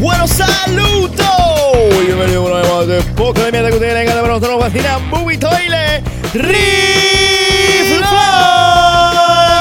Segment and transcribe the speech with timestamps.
[0.00, 1.14] Bueno, saludos.
[2.06, 4.98] Bienvenido una nueva de poco de mierda que ustedes le encanta, pero nosotros nos fascina
[4.98, 6.02] Movie Toilet.
[6.32, 6.56] ¡Riflo!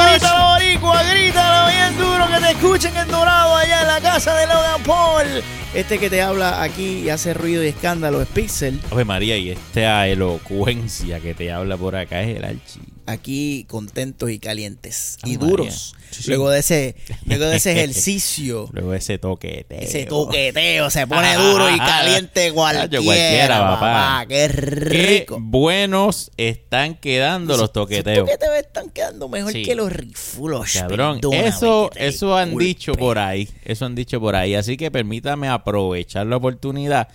[0.10, 4.48] Grítalo, boricua, grítalo bien duro que te escuchen en Dorado allá en la casa de
[4.48, 5.44] Logan Paul.
[5.74, 8.80] Este que te habla aquí y hace ruido y escándalo es Pixel.
[8.92, 12.80] Ave María, y esta elocuencia que te habla por acá es el Archi.
[13.10, 15.96] Aquí contentos y calientes Ay, y duros.
[16.12, 16.30] Sí, sí.
[16.30, 18.70] Luego de ese, luego de ese ejercicio.
[18.72, 19.80] Luego ese toqueteo.
[19.80, 23.80] Ese toqueteo se pone duro y caliente cualquiera, cualquiera, papá.
[23.80, 24.26] papá.
[24.28, 25.38] Qué Qué rico.
[25.42, 28.26] buenos están quedando los toqueteos.
[28.28, 29.64] toqueteos están quedando mejor Sí.
[29.64, 30.74] que los riflos.
[30.74, 33.50] Cabrón, eso, eso han dicho por ahí.
[33.66, 34.54] Eso han dicho por ahí.
[34.56, 37.08] Así que permítame aprovechar la oportunidad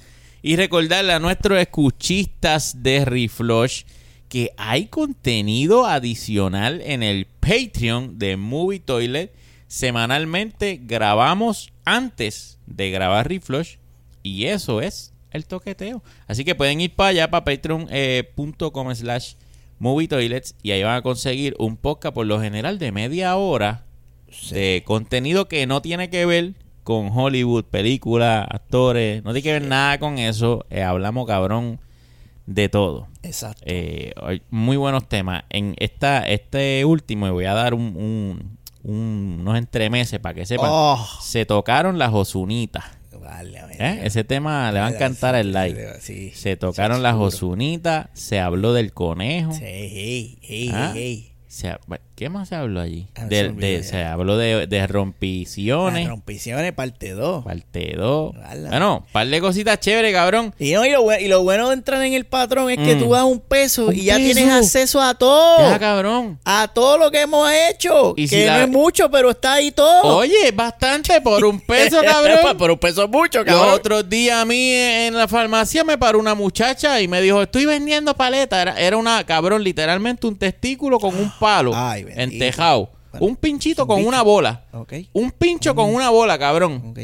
[0.43, 3.83] y recordarle a nuestros escuchistas de Reflush
[4.35, 9.33] que hay contenido adicional en el Patreon de Movie Toilet.
[9.69, 13.77] Semanalmente grabamos antes de grabar Reflush
[14.25, 16.03] y eso es el toqueteo.
[16.27, 19.35] Así que pueden ir para allá, para patreon.com slash
[19.79, 23.85] movie toilets y ahí van a conseguir un podcast por lo general de media hora
[24.51, 29.69] de contenido que no tiene que ver con Hollywood, películas, actores, no tiene que ver
[29.69, 30.67] nada con eso.
[30.71, 31.79] Eh, hablamos cabrón
[32.47, 33.09] de todo.
[33.23, 33.63] Exacto.
[33.67, 34.13] Eh,
[34.51, 35.45] muy buenos temas.
[35.51, 40.45] En esta, este último, y voy a dar un, un- un- unos entremeses para que
[40.47, 40.69] sepan.
[40.71, 41.09] Oh.
[41.23, 42.85] Se tocaron las osunitas.
[43.21, 43.81] Vale, a ver.
[43.81, 44.01] ¿eh?
[44.05, 45.95] Ese tema le va a encantar el like.
[46.01, 46.31] Sí.
[46.35, 49.53] Se tocaron las osunitas, se habló del conejo.
[49.53, 50.93] Sí, hey, hey, Ah.
[50.95, 51.33] hey.
[51.49, 51.75] Se
[52.17, 53.09] ¿Qué más se habló allí?
[53.17, 57.45] Ah, se De- de- habló de, de rompiciones, rompiciones parte 2.
[57.45, 58.37] parte 2.
[58.45, 58.69] Ala.
[58.71, 60.55] Bueno, par de cositas chéveres, cabrón.
[60.61, 62.99] Y, no, y, lo, y lo bueno de entrar en el patrón es que Mm.
[63.01, 64.33] tú das un peso Un y ya peso.
[64.33, 65.59] tienes acceso a todo.
[65.69, 66.39] Ya, cabrón.
[66.45, 68.15] a todo lo que hemos hecho.
[68.17, 70.19] Y que si no la- es mucho, pero está ahí todo.
[70.19, 72.57] Oye, bastante por un peso, cabrón.
[72.57, 73.75] Por un peso es mucho, Los cabrón.
[73.75, 77.67] otros días a mí en la farmacia me paró una muchacha y me dijo, estoy
[77.67, 78.63] vendiendo paleta.
[78.63, 82.91] Era, era una, cabrón, literalmente un testículo con un palo Ay, entejado.
[83.13, 84.09] Bueno, un pinchito un con bicho.
[84.09, 84.65] una bola.
[85.13, 86.95] Un pincho con una bola, cabrón.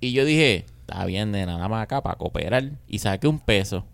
[0.00, 2.70] Y yo dije, está bien, de nada más acá para cooperar.
[2.86, 3.84] Y saqué un peso.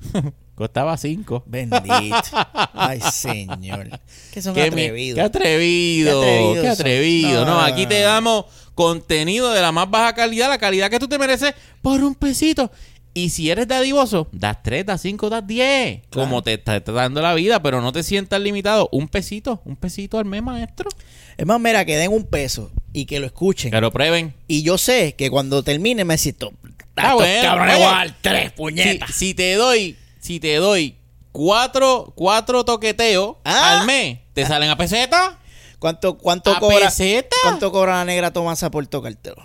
[0.54, 1.42] Costaba cinco.
[1.46, 1.88] Bendito.
[2.74, 3.88] Ay, señor.
[4.32, 5.16] Que son Qué, mi- atrevidos.
[5.16, 7.44] qué atrevido, Qué atrevidos qué atrevido.
[7.46, 8.44] No, No, aquí te damos
[8.74, 12.70] contenido de la más baja calidad, la calidad que tú te mereces por un pesito.
[13.12, 16.02] Y si eres dadivoso, das tres, das cinco, das diez.
[16.10, 16.28] Claro.
[16.28, 18.88] Como te está dando la vida, pero no te sientas limitado.
[18.92, 20.88] Un pesito, un pesito al mes, maestro.
[21.36, 23.72] Es más, mira, que den un peso y que lo escuchen.
[23.72, 24.34] Que lo prueben.
[24.46, 26.52] Y yo sé que cuando termine me siento.
[26.96, 27.84] Ah, bueno, cabrones, oye.
[27.84, 29.14] voy a dar tres Si, puñetas.
[29.14, 30.96] si te doy, si te doy
[31.32, 33.80] cuatro, cuatro toqueteos Ah.
[33.80, 35.38] al mes, ¿te salen a peseta?
[35.78, 36.78] ¿Cuánto, cuánto ¿A cobra?
[36.86, 37.34] peseta?
[37.42, 39.42] ¿Cuánto cobra la negra Tomasa por tocártelo?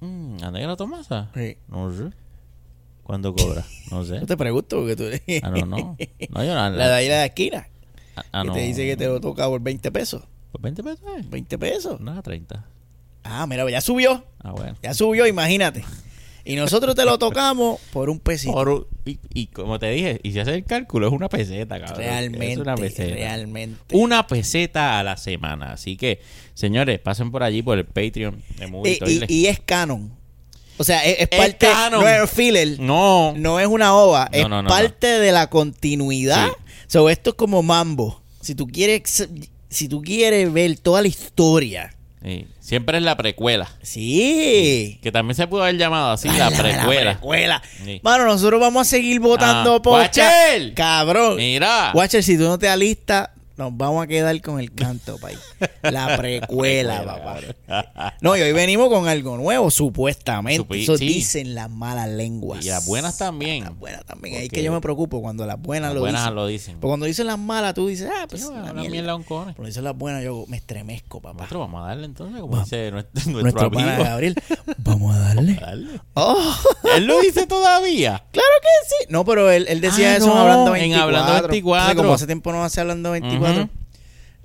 [0.00, 1.30] Mm, ¿A negra Tomasa?
[1.34, 1.56] Sí.
[1.68, 2.04] No sé.
[3.04, 3.64] ¿Cuánto cobra?
[3.90, 4.18] No sé.
[4.20, 5.04] Yo te pregunto porque tú
[5.42, 5.96] Ah, no, no.
[6.30, 6.70] No, yo no.
[6.76, 7.68] La de ahí la de esquina.
[8.32, 8.54] Ah, que no.
[8.54, 10.22] te dice que te lo toca por 20 pesos.
[10.52, 11.00] ¿Por 20 pesos?
[11.18, 11.24] eh?
[11.28, 12.00] 20 pesos.
[12.00, 12.64] No, a 30.
[13.24, 14.24] Ah, mira, ya subió.
[14.40, 14.76] Ah, bueno.
[14.82, 15.84] Ya subió, imagínate.
[16.46, 18.52] Y nosotros te lo tocamos por un pesito.
[18.52, 21.78] Por un- y, y como te dije, y si haces el cálculo, es una peseta,
[21.80, 21.98] cabrón.
[21.98, 23.14] realmente, Es una peseta.
[23.14, 23.96] realmente.
[23.96, 25.72] Una peseta a la semana.
[25.72, 26.20] Así que,
[26.52, 30.12] señores, pasen por allí por el Patreon de Movie Y, y- y es canon.
[30.76, 31.66] O sea, es, es Es parte.
[31.68, 32.00] canon.
[32.02, 32.80] No es filler.
[32.80, 33.32] No.
[33.36, 34.28] No es una ova.
[34.32, 36.46] No, es no, no, parte de la continuidad.
[36.48, 36.52] Sí.
[36.88, 38.22] So, esto es como mambo.
[38.40, 39.28] Si tú quieres.
[39.68, 41.94] Si tú quieres ver toda la historia.
[42.22, 42.46] Sí.
[42.60, 43.68] Siempre es la precuela.
[43.82, 44.98] Sí.
[45.02, 47.04] Que también se pudo haber llamado así, la, La- precuela.
[47.04, 47.62] La precuela.
[47.84, 48.00] Sí.
[48.02, 50.72] Mano, nosotros vamos a seguir votando Ah, por Watcher.
[50.74, 51.36] Cabrón.
[51.36, 51.90] Mira.
[51.94, 55.38] Watcher, si tú no te alistas, nos vamos a quedar con el canto, país.
[55.82, 58.14] La precuela, papá.
[58.20, 60.62] No, y hoy venimos con algo nuevo, supuestamente.
[60.66, 61.06] Supi- Eso sí.
[61.06, 62.64] dicen las malas lenguas.
[62.64, 63.64] Y las buenas también.
[63.64, 64.36] Las buenas también.
[64.36, 66.34] Ahí es que yo me preocupo cuando las buenas Las lo buenas dicen.
[66.34, 66.74] lo dicen.
[66.74, 69.18] Porque cuando dicen las malas, tú dices, ah, pues Sí, la mierda.
[69.24, 71.38] Cuando dicen las buenas, yo me estremezco, papá.
[71.44, 72.70] Nosotros vamos a darle entonces, como Vamos.
[72.70, 74.04] dice nuestro, nuestro, Nuestro.
[74.04, 74.34] Gabriel,
[74.78, 75.60] vamos a darle.
[76.14, 76.54] Oh,
[76.96, 78.24] Él lo dice todavía.
[78.32, 79.06] claro que sí.
[79.10, 81.04] No, pero él, él decía Ah, eso no, en Hablando en 24.
[81.04, 81.80] Hablando 24.
[81.90, 83.43] Entonces, como hace tiempo no hace Hablando 24,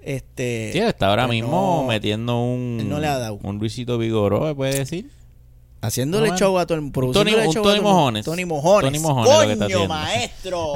[0.01, 0.69] Este...
[0.73, 3.39] Sí, está ahora pues mismo no, metiendo un, él no le ha dado.
[3.43, 5.09] un Luisito Vigoró, ¿se puede decir?
[5.81, 7.11] Haciéndole No, show a todo el mundo.
[7.13, 8.25] Tony- un Tony Mojones.
[8.25, 8.91] Tony Mojones.
[8.91, 9.87] Tony Mojones lo que está Coño, haciendo.
[9.93, 10.73] maestro.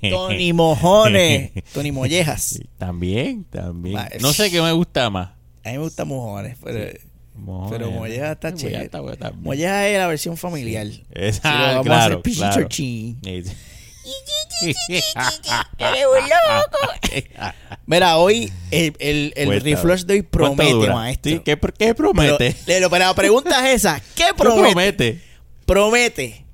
[0.10, 1.50] Tony Mojones.
[1.72, 2.42] Tony Mollejas.
[2.42, 3.98] Sí, También, también.
[4.20, 5.30] No sé qué me gusta más.
[5.64, 6.92] A mí me gusta Mojones, pero,
[7.36, 7.70] Mojones.
[7.78, 8.88] pero Mollejas está chévere.
[9.40, 10.86] Mollejas es la versión familiar.
[11.12, 12.68] Esa, Si lo vamos a claro, hacer pichicho claro.
[14.62, 16.92] Eres un loco.
[17.86, 21.32] Mira, hoy el, el, el reflush de hoy ¿Cuánto promete, maestro.
[21.32, 22.56] Sí, ¿Qué, qué pero, promete?
[22.66, 24.00] pero, pero la pregunta es esa.
[24.14, 25.20] ¿Qué promete?
[25.66, 26.44] Promete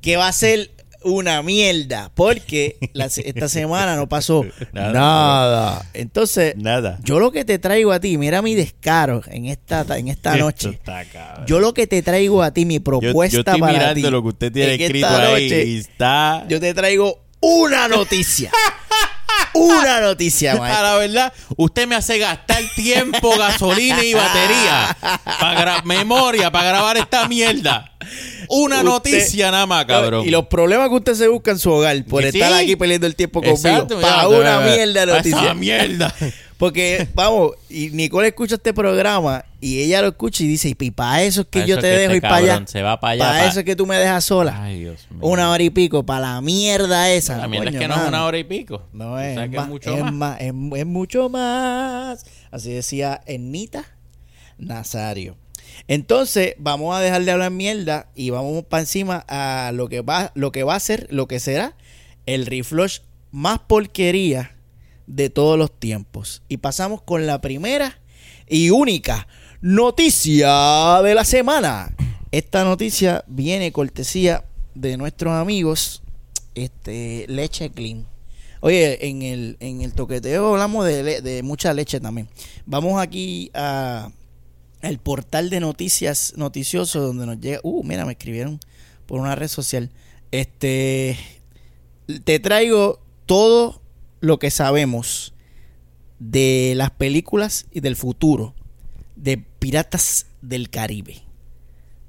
[0.00, 0.70] que va a ser
[1.02, 2.10] una mierda.
[2.14, 4.92] Porque la esta semana no pasó Nada.
[4.92, 5.86] nada.
[5.94, 6.98] Entonces, Nada.
[7.02, 10.70] yo lo que te traigo a ti, mira mi descaro en esta, en esta noche.
[10.70, 11.44] está.
[11.46, 14.10] Yo lo que te traigo a ti, mi Yo- propuesta yo estoy para mirando ti,
[14.10, 16.44] lo que usted tiene en escrito esta ahí noche, y está...
[16.48, 18.50] Yo te traigo una noticia.
[19.54, 20.82] una noticia, A maestro.
[20.84, 24.96] la verdad, usted me hace gastar tiempo, gasolina y batería
[25.40, 27.92] para memoria, para grabar esta mierda.
[28.48, 30.26] Una Usted- noticia nada más, cabrón.
[30.26, 33.14] Y los problemas que usted se busca en su hogar por estar aquí perdiendo el
[33.16, 33.56] tiempo conmigo.
[33.56, 35.42] Exacto, para una mierda de noticia.
[35.42, 36.14] Esa mierda.
[36.56, 41.22] Porque, vamos, y Nicole escucha este programa y ella lo escucha y dice, y para
[41.22, 42.62] eso es que Pa' yo te que dejo este ir para allá.
[42.66, 44.58] se va para allá, Para pa- eso es que tú me dejas sola.
[44.62, 45.18] Ay, Dios mío.
[45.20, 47.36] Una hora y pico, para la mierda esa.
[47.36, 48.82] La mierda es que no es una hora y pico.
[48.94, 50.12] No O es, sea, que más, es mucho es más.
[50.14, 52.24] más, es, es mucho más.
[52.50, 53.84] Así decía Ernita
[54.56, 55.36] Nazario.
[55.88, 60.32] Entonces, vamos a dejar de hablar mierda y vamos para encima a lo que va,
[60.34, 61.76] lo que va a ser, lo que será
[62.26, 62.98] el reflush
[63.30, 64.56] más porquería
[65.06, 66.42] de todos los tiempos.
[66.48, 68.00] Y pasamos con la primera
[68.48, 69.26] y única
[69.60, 71.94] noticia de la semana.
[72.32, 74.44] Esta noticia viene cortesía
[74.74, 76.02] de nuestros amigos
[76.54, 78.06] este Leche Clean.
[78.60, 82.28] Oye, en el, en el toqueteo hablamos de, de mucha leche también.
[82.64, 84.10] Vamos aquí a
[84.82, 87.60] el portal de noticias noticioso donde nos llega.
[87.62, 88.60] Uh, mira, me escribieron
[89.06, 89.90] por una red social.
[90.30, 91.16] Este
[92.24, 93.82] te traigo todo
[94.20, 95.34] lo que sabemos
[96.18, 98.54] de las películas y del futuro
[99.16, 101.22] de Piratas del Caribe.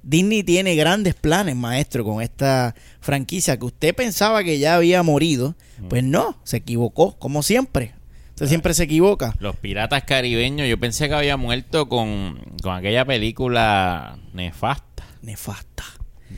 [0.04, 5.56] Disney tiene grandes planes, maestro, con esta franquicia que usted pensaba que ya había morido.
[5.90, 7.94] Pues no, se equivocó, como siempre.
[8.38, 9.34] Usted siempre se equivoca.
[9.40, 15.84] Los piratas caribeños, yo pensé que había muerto con, con aquella película nefasta Nefasta.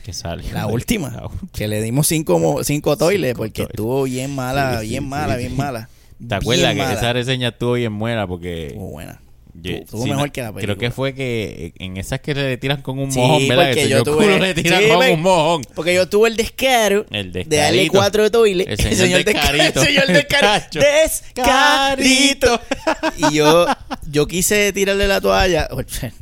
[0.02, 0.50] que salió.
[0.54, 1.50] La última, La última.
[1.52, 3.70] que le dimos cinco, mo- cinco toiles Cinco porque toiles.
[3.72, 5.88] estuvo bien mala, Sí, bien mala, sí, bien mala.
[6.26, 8.26] ¿Te acuerdas que esa reseña estuvo bien buena?
[8.26, 9.20] Porque Estuvo buena.
[9.62, 10.78] Yo- Estuvo mejor que la Creo película.
[10.78, 13.64] que fue que en esas que le tiran con un Sí, mojón, ¿verdad?
[13.68, 15.62] porque Que yo tuve- culo le tiran Sí, con un mojón.
[15.74, 18.66] Porque yo tuve el descaro El de darle cuatro toiles.
[18.88, 19.80] El señor desca- descarito.
[19.82, 20.80] El señor descarito.
[21.34, 22.60] Descarito.
[23.18, 23.66] Y yo,
[24.10, 25.68] yo quise tirarle la toalla,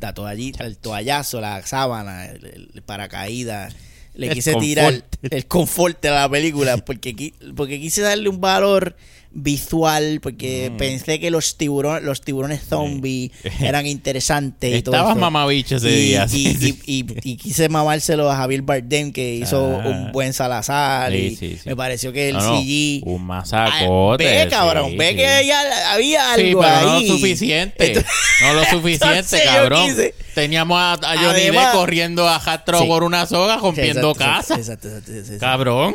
[0.01, 3.75] la toallita, el toallazo, la sábana, el, el paracaídas.
[4.15, 4.67] Le El quise confort.
[4.69, 8.97] tirar el confort a la película porque, porque quise darle un valor
[9.31, 10.77] visual porque Mm.
[10.79, 13.31] pensé que los tiburones los tiburones zombies
[13.61, 16.27] eran interesantes y todo Estabas mamabicho ese Y- día.
[16.33, 19.89] y, sí, y- quise mamárselo a Javier Bardem que hizo Ah.
[19.89, 24.25] un buen Salazar Sí, y me pareció que el No, no, CG Un Ah, masacote.
[24.25, 27.87] ve cabrón ve que ya había Sí, algo pero no lo suficiente.
[27.87, 29.87] Entonces- no lo suficiente, Entonces yo cabrón.
[29.89, 32.87] quise- Teníamos a, a Johnny Además- Depp corriendo a Hatro Sí.
[32.87, 34.59] por una soga, rompiendo Exacto, exacto, casas.
[34.59, 35.41] exacto, exacto, exacto, exacto.
[35.47, 35.95] Cabrón.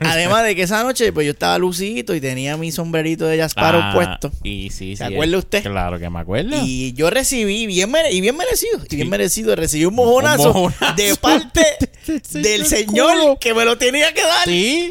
[0.00, 3.80] además de que esa noche pues yo estaba lucidito y tenía mi sombrerito de Jasparo
[3.82, 5.62] Ah, puesto Y sí, ¿Se sí, acuerda eh, usted?
[5.62, 6.56] Claro que me acuerdo.
[6.64, 10.62] y yo recibí bien mere- y bien merecido y bien merecido recibí un mojonazo, Un
[10.72, 10.94] mojonazo.
[10.96, 11.64] de parte
[12.32, 14.88] del señor que me lo tenía que dar Sí.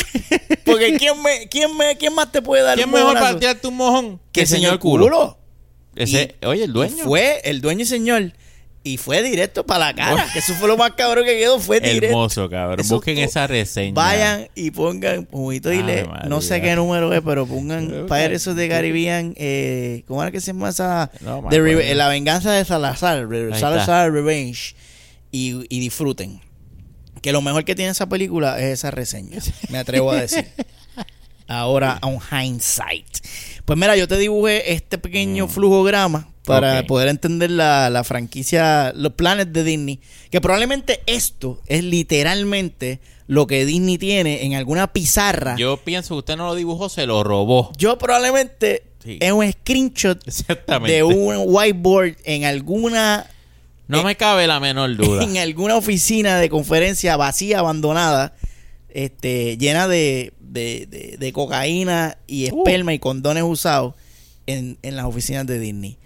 [0.66, 3.28] porque quién me quién me quién más te puede dar ¿Quién un mejor mojonazo?
[3.28, 4.22] para tirarte un mojón?
[4.32, 5.38] que el señor culo.
[5.96, 7.04] Ese, oye, el dueño.
[7.04, 8.32] Fue el dueño y señor.
[8.84, 10.28] Y fue directo para la cara.
[10.34, 11.60] que eso fue lo más cabrón que quedó.
[11.60, 12.06] Fue directo.
[12.08, 12.80] Hermoso, cabrón.
[12.80, 13.94] Eso Busquen esa reseña.
[13.94, 16.08] Vayan y pongan Jumito y le.
[16.28, 19.36] No sé qué número es, pero pongan Creo que- of the Caribbean.
[19.38, 21.12] Eh, ¿Cómo era que se llama esa?
[21.22, 23.28] No Re- la venganza de Salazar.
[23.30, 24.76] Re- Salazar Revenge.
[25.32, 26.42] Y, y disfruten.
[27.22, 29.38] Que lo mejor que tiene esa película es esa reseña.
[29.70, 30.48] Me atrevo a decir.
[31.48, 33.06] Ahora, on hindsight.
[33.66, 39.14] Pues mira, yo te dibujé este pequeño flujograma para poder entender la, la franquicia, los
[39.14, 40.00] planes de Disney.
[40.32, 45.56] Que probablemente esto es literalmente lo que Disney tiene en alguna pizarra.
[45.58, 47.72] Yo, Yo pienso que usted no lo dibujó, se lo robó.
[48.00, 49.18] probablemente Sí.
[49.20, 50.94] es un screenshot Exactamente.
[50.98, 53.26] de un whiteboard en alguna
[53.88, 55.24] No me cabe la menor duda.
[55.24, 58.36] en alguna oficina de conferencia vacía, abandonada,
[58.90, 62.60] este, llena de, de, de- de cocaína y Uh.
[62.60, 63.96] esperma y condones usados
[64.46, 65.98] en, en las oficinas de Disney.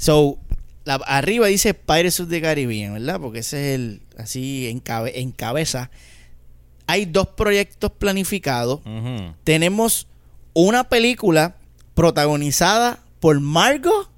[0.00, 0.38] So,
[0.84, 3.20] la- arriba dice Pirates of the Caribbean, ¿verdad?
[3.20, 5.90] Porque ese es el, así en, cabe- en cabeza.
[6.86, 8.80] Hay dos proyectos planificados.
[9.44, 10.08] Tenemos
[10.54, 11.54] una película
[11.94, 14.10] protagonizada por Margot.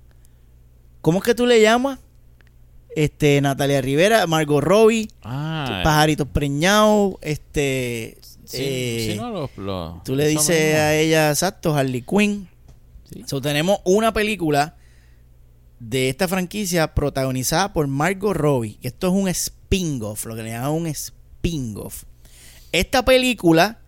[1.03, 1.99] ¿Cómo es que tú le llamas?
[2.95, 8.19] Este, Natalia Rivera, Margot Robbie Ah, pajaritos preñados, este...
[8.45, 8.59] sí,
[9.13, 12.49] eh, no, los- los- Tú le dices a ella, exacto, Harley Quinn.
[13.11, 13.25] Sí.
[13.27, 14.77] So, tenemos una película
[15.83, 18.79] de esta franquicia protagonizada por Margot Robbie.
[18.83, 22.05] Esto es un spin-off, lo que le llaman un spin-off.
[22.71, 23.81] Esta película,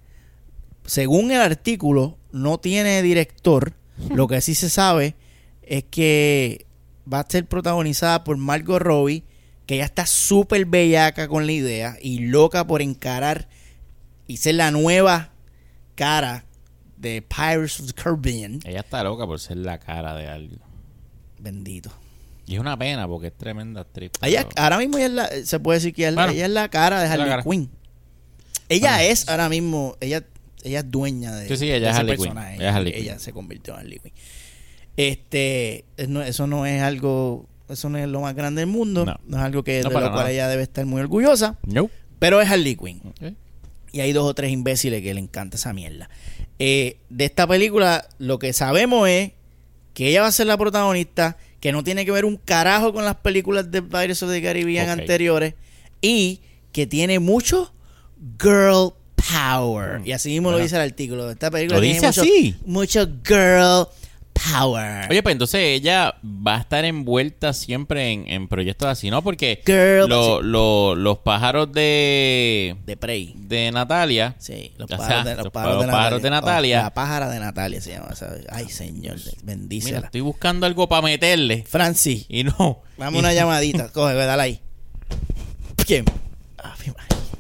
[0.85, 3.75] según el artículo, no tiene director.
[4.11, 5.15] Lo que sí se sabe
[5.63, 6.67] es que
[7.11, 9.23] va a ser protagonizada por Margot Robbie,
[9.67, 13.49] que ya está súper bellaca con la idea y loca por encarar
[14.27, 15.31] y ser la nueva
[15.95, 16.45] cara
[16.97, 18.59] de Pirates of the Caribbean.
[18.65, 20.74] Ella está loca por ser la cara de algo.
[21.45, 21.93] Bendito.
[22.47, 24.11] Y es una pena porque es tremenda actriz.
[24.23, 26.47] Ella, ahora mismo ella es la, se puede decir que ella, es la- Bueno, ella
[26.47, 27.43] es la cara de Harley.
[27.45, 27.71] Quinn.
[28.69, 29.05] Ella Bueno.
[29.13, 30.25] es ahora mismo, ella,
[30.63, 32.57] ella es dueña de, Sí, sí, ella de es ese Harley personaje.
[32.99, 34.13] Ella es se convirtió en Harley Quinn.
[34.97, 39.05] Este, es- no- eso no es algo, eso no es lo más grande del mundo.
[39.05, 39.19] No.
[39.27, 41.59] No, es algo que No, de lo cual ella debe estar muy orgullosa.
[41.65, 41.93] Nope.
[42.19, 43.01] Pero es Harley Quinn.
[43.93, 46.09] Y hay dos o tres imbéciles que le encanta esa mierda.
[46.59, 49.33] Eh, de esta película, lo que sabemos es
[49.95, 53.05] que ella va a ser la protagonista, que no tiene que ver un carajo con
[53.05, 55.55] las películas de Pirates of the Caribbean anteriores,
[56.03, 56.41] y
[56.73, 57.73] que tiene mucho
[58.39, 58.93] girl
[59.33, 60.03] power.
[60.05, 61.31] Y así mismo lo dice el artículo.
[61.31, 62.57] Esta película ¿Lo tiene dice mucho, así?
[62.67, 63.89] mucho girl
[64.35, 65.07] power.
[65.11, 69.23] Oye, pues entonces ella va a estar envuelta siempre en, en proyectos así, ¿no?
[69.23, 73.35] Porque Girl- lo- lo- los pájaros de, de Prey.
[73.37, 76.81] de Natalia, Sí, los O sea, pájaros, de, los los pájaros de pájaros de Natalia.
[76.81, 78.15] Oh, la pájara de Natalia se llama.
[78.15, 78.45] ¿sabes?
[78.51, 79.99] Ay, señor, mira, bendícela.
[80.07, 82.83] estoy buscando algo para meterle Francis, y no.
[82.99, 83.89] Dame una llamadita.
[83.93, 84.61] Coge, dale ahí.
[85.87, 86.05] ¿Quién?
[86.59, 86.75] Ah.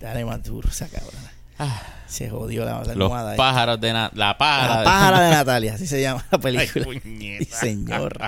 [0.01, 1.33] Dale más duro esa cabrona.
[1.59, 1.83] Ah,
[2.15, 3.37] Se jodió la, la los almohada ahí.
[3.37, 4.79] pájaros de Na- la pájara.
[4.79, 6.85] La pájara de Natalia, así se llama la Ay, película.
[7.03, 7.57] puñeta.
[7.57, 8.19] Señor.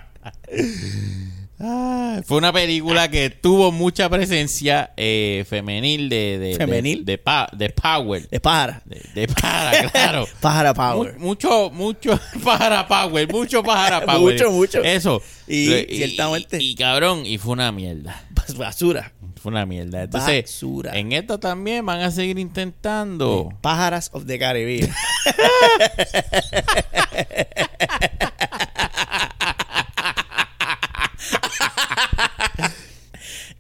[1.59, 7.03] Ah, fue una película que tuvo mucha presencia eh, femenil de, de, ¿Femenil?
[7.07, 8.29] de, de, pa- de power.
[8.29, 8.83] De pájara.
[9.15, 10.29] De, pájara, claro.
[10.41, 11.15] Pájara Power.
[11.19, 14.35] Mu- mucho, mucho pájara power, mucho pájara power.
[14.35, 14.83] Mucho, mucho.
[14.85, 15.23] Eso.
[15.47, 16.59] Y Lo- ciertamente.
[16.63, 18.23] Y, cabrón, y fue una mierda.
[18.59, 19.13] Basura.
[19.47, 20.03] Fue una mierda.
[20.03, 20.99] Entonces, Basura.
[20.99, 23.51] en esto también van a seguir intentando.
[23.61, 24.91] Pájaras of the Caribbean.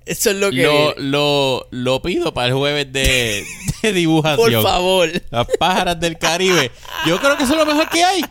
[0.07, 0.62] Eso es lo que.
[0.62, 3.45] Lo, lo, lo pido para el jueves de,
[3.83, 4.52] de dibujación.
[4.52, 5.11] Por favor.
[5.31, 6.71] Las pájaras del Caribe.
[7.07, 8.25] Yo creo que eso es lo mejor que hay.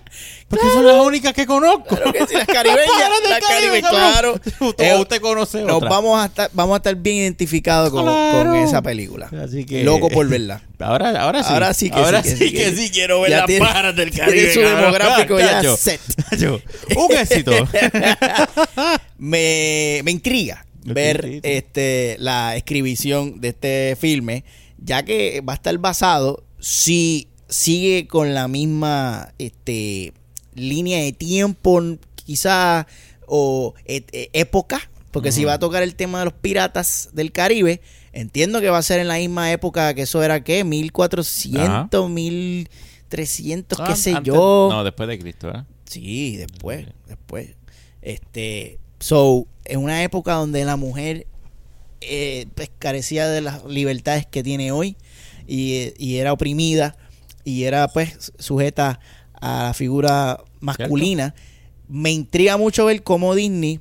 [0.48, 1.96] Porque son las únicas que conozco.
[1.96, 2.88] Claro que sí, las caribeñas.
[3.30, 4.34] Las Caribe, claro.
[4.60, 5.90] Usted, Eh, usted conoce Nos otra.
[5.90, 8.52] vamos a estar, vamos a estar bien identificados con, Claro.
[8.52, 9.30] con esa película.
[9.44, 10.62] Así que- Loco por verla.
[10.80, 11.52] Ahora, ahora sí.
[11.54, 13.96] Ahora sí que ahora sí, que sí sí, que que sí quiero ver las pájaras
[13.96, 14.54] del Caribe.
[14.54, 15.78] su demográfico ya Chacho.
[15.78, 16.00] set.
[16.96, 17.52] Un éxito.
[19.18, 24.44] me, me intriga ver este la escribición de este filme,
[24.78, 30.14] ya que va a estar basado si sigue con la misma este
[30.56, 31.82] línea de tiempo,
[32.16, 32.86] quizás
[33.28, 34.80] o et- e- época,
[35.12, 37.82] porque si va a tocar el tema de los piratas del Caribe,
[38.14, 43.80] entiendo que va a ser en la misma época que eso era qué, 1400, 1300,
[43.88, 44.68] qué sé antes- yo.
[44.72, 45.66] No, después de Cristo, ¿verdad?
[45.86, 47.52] Sí, después, después.
[48.02, 51.28] Este, so, en una época donde la mujer
[52.02, 54.96] eh, pues, carecía de las libertades que tiene hoy
[55.48, 56.96] y, y era oprimida
[57.44, 59.00] y era pues sujeta
[59.46, 61.34] a la figura masculina,
[61.88, 63.80] me intriga mucho ver cómo Disney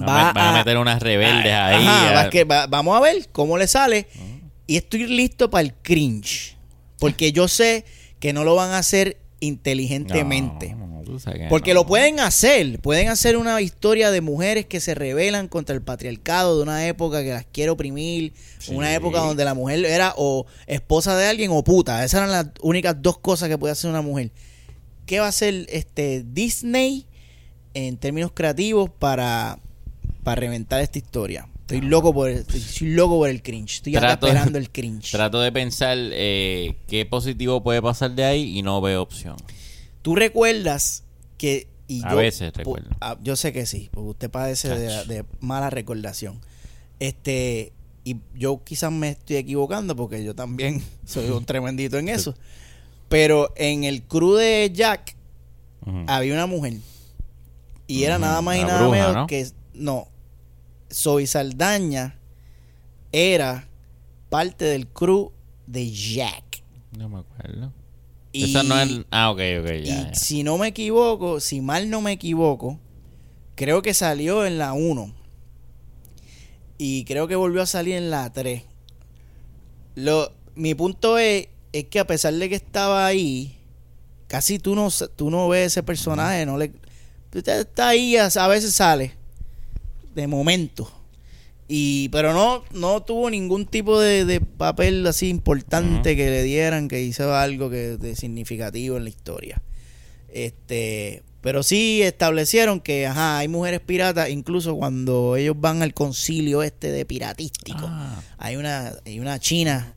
[0.00, 1.86] Va, a, meter unas rebeldes a- ahí.
[1.86, 4.06] ajá, a- va que va- vamos a ver cómo le sale
[4.66, 6.56] y estoy listo para el cringe,
[6.98, 7.84] porque yo sé
[8.18, 10.74] que no lo van a hacer inteligentemente.
[10.74, 10.94] No,
[11.50, 15.82] Porque lo pueden hacer, pueden hacer una historia de mujeres que se rebelan contra el
[15.82, 18.72] patriarcado de una época que las quiere oprimir, Sí.
[18.74, 22.46] una época donde la mujer era o esposa de alguien o puta, esas eran las
[22.62, 24.30] únicas dos cosas que puede hacer una mujer.
[25.06, 27.06] ¿Qué va a hacer este Disney
[27.74, 29.58] en términos creativos para,
[30.22, 31.48] para reventar esta historia?
[31.60, 35.10] Estoy loco por el, estoy loco por el cringe, estoy Trato- esperando el cringe.
[35.10, 39.36] Trato de pensar eh, qué positivo puede pasar de ahí y no veo opción.
[40.02, 41.04] Tú recuerdas
[41.38, 41.68] que.
[41.86, 42.90] Y A yo, veces recuerdo.
[43.02, 46.40] ah, yo sé que sí, porque usted padece de, de mala recordación.
[46.98, 47.72] Este.
[48.06, 52.34] Y yo quizás me estoy equivocando porque yo también soy un tremendito en eso.
[53.14, 55.14] Pero en el crew de Jack
[56.08, 56.72] había una mujer.
[57.86, 59.26] Y era nada más y la nada bruja, menos ¿no?
[59.28, 59.46] que.
[59.72, 60.08] No.
[60.92, 62.18] Zoe Saldaña
[63.12, 63.68] era
[64.30, 65.30] parte del crew
[65.64, 66.64] de Jack.
[66.98, 67.72] No me acuerdo.
[68.32, 69.06] Y, Esa no es.
[69.12, 70.08] Ah, ok, ok, y ya.
[70.08, 70.14] ya.
[70.14, 72.80] si no me equivoco, si mal no me equivoco,
[73.54, 75.14] creo que salió en la 1.
[76.78, 78.64] Y creo que volvió a salir en la 3.
[79.94, 83.58] Lo, mi punto es, es que a pesar de que estaba ahí,
[84.28, 86.70] casi tú no, tú no ves ese personaje, no le
[87.32, 89.14] está está ahí, a a veces sale
[90.14, 90.88] de momento.
[91.66, 96.86] Y pero no no tuvo ningún tipo de, de papel así importante que le dieran
[96.86, 99.60] que hizo algo que de significativo en la historia.
[100.28, 106.62] Este, pero sí establecieron que ajá, hay mujeres piratas incluso cuando ellos van al concilio
[106.62, 107.82] este de piratístico.
[107.82, 108.22] Ah.
[108.38, 109.93] Hay una hay una china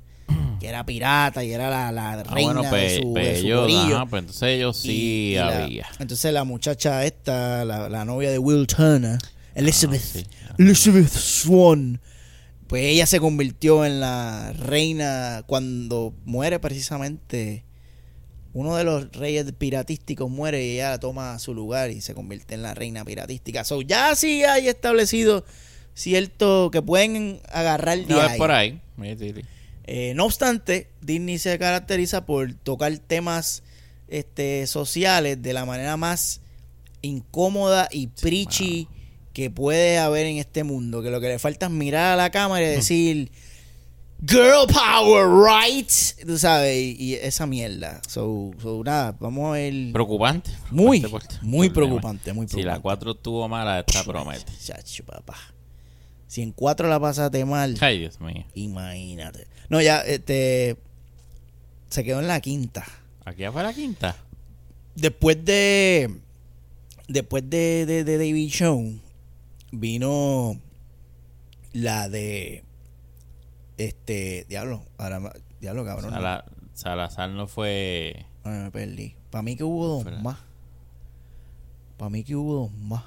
[0.59, 3.45] que era pirata y era la, la Ah, reina de pues, su, pues de su
[3.47, 5.87] ellos, ajá, pues entonces ellos sí Y- y la- había.
[5.99, 9.17] entonces la muchacha esta, la, la novia de Will Turner,
[9.55, 10.25] Elizabeth, Ah, sí.
[10.57, 11.99] Elizabeth Swan,
[12.67, 17.63] pues ella se convirtió en la reina cuando muere precisamente
[18.53, 22.63] uno de los reyes piratísticos muere y ella toma su lugar y se convierte en
[22.63, 23.63] la reina piratística.
[23.63, 25.45] So, ya sí hay establecido
[25.93, 28.81] cierto que pueden agarrar de No, es por ahí.
[29.87, 33.63] Eh, no obstante, Disney se caracteriza por tocar temas
[34.09, 36.41] este, sociales de la manera más
[37.01, 38.89] incómoda y preachy
[39.31, 41.01] que puede haber en este mundo.
[41.01, 43.31] Que lo que le falta es mirar a la cámara y decir
[44.27, 45.89] Girl Power, right?
[46.25, 48.01] Tú sabes, y, y esa mierda.
[48.07, 49.93] So, so, nada, vamos a ver.
[49.93, 50.51] Preocupante.
[50.69, 52.47] Muy, preocupante muy preocupante, muy.
[52.47, 52.81] Si la preocupante.
[52.81, 54.51] 4 estuvo mala, esta promete.
[54.61, 55.37] Chacho, papá.
[56.27, 57.77] Si en cuatro la pasaste mal.
[57.79, 58.45] Ay, Dios mío.
[58.53, 59.47] Imagínate.
[59.69, 60.77] No, ya, este.
[61.89, 62.85] Se quedó en la quinta.
[63.25, 64.15] Aquí ya fue la quinta.
[64.95, 66.15] Después de.
[67.07, 68.99] Después de, de, de David Show.
[69.71, 70.59] Vino.
[71.73, 72.63] La de.
[73.77, 74.45] Este.
[74.49, 74.83] Diablo.
[74.97, 76.11] Ahora, diablo, cabrón.
[76.11, 78.25] Sala- Salazar no fue.
[78.43, 79.15] Ay, me perdí.
[79.31, 80.37] Para mí que hubo dos más.
[81.97, 83.03] Para mí que hubo dos más.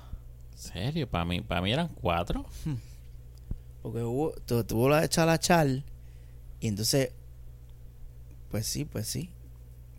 [0.57, 1.09] ¿Serio?
[1.09, 2.45] Para mí, para mí eran cuatro.
[3.83, 5.85] Porque hubo, tu- tuvo la de Chalachal.
[6.61, 7.11] Y entonces.
[8.51, 9.31] Pues sí, pues sí.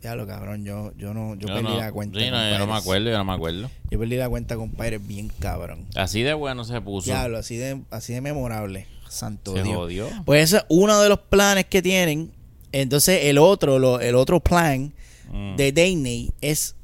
[0.01, 0.65] Diablo, cabrón.
[0.65, 1.35] Yo, yo no.
[1.35, 2.19] Yo, perdí no, la cuenta.
[2.19, 3.69] Sí, no, yo no me acuerdo, yo no me acuerdo.
[3.89, 5.85] Yo perdí la cuenta, compadre, bien cabrón.
[5.95, 7.05] Así de bueno se puso.
[7.11, 8.87] Diablo, así de, así de memorable.
[9.09, 9.75] Santo se Dios.
[9.75, 10.07] jodió.
[10.25, 12.31] Pues ese es uno de los planes que tienen.
[12.71, 14.93] Entonces, el otro, lo- el otro plan
[15.29, 15.55] Mm.
[15.55, 16.75] de Disney es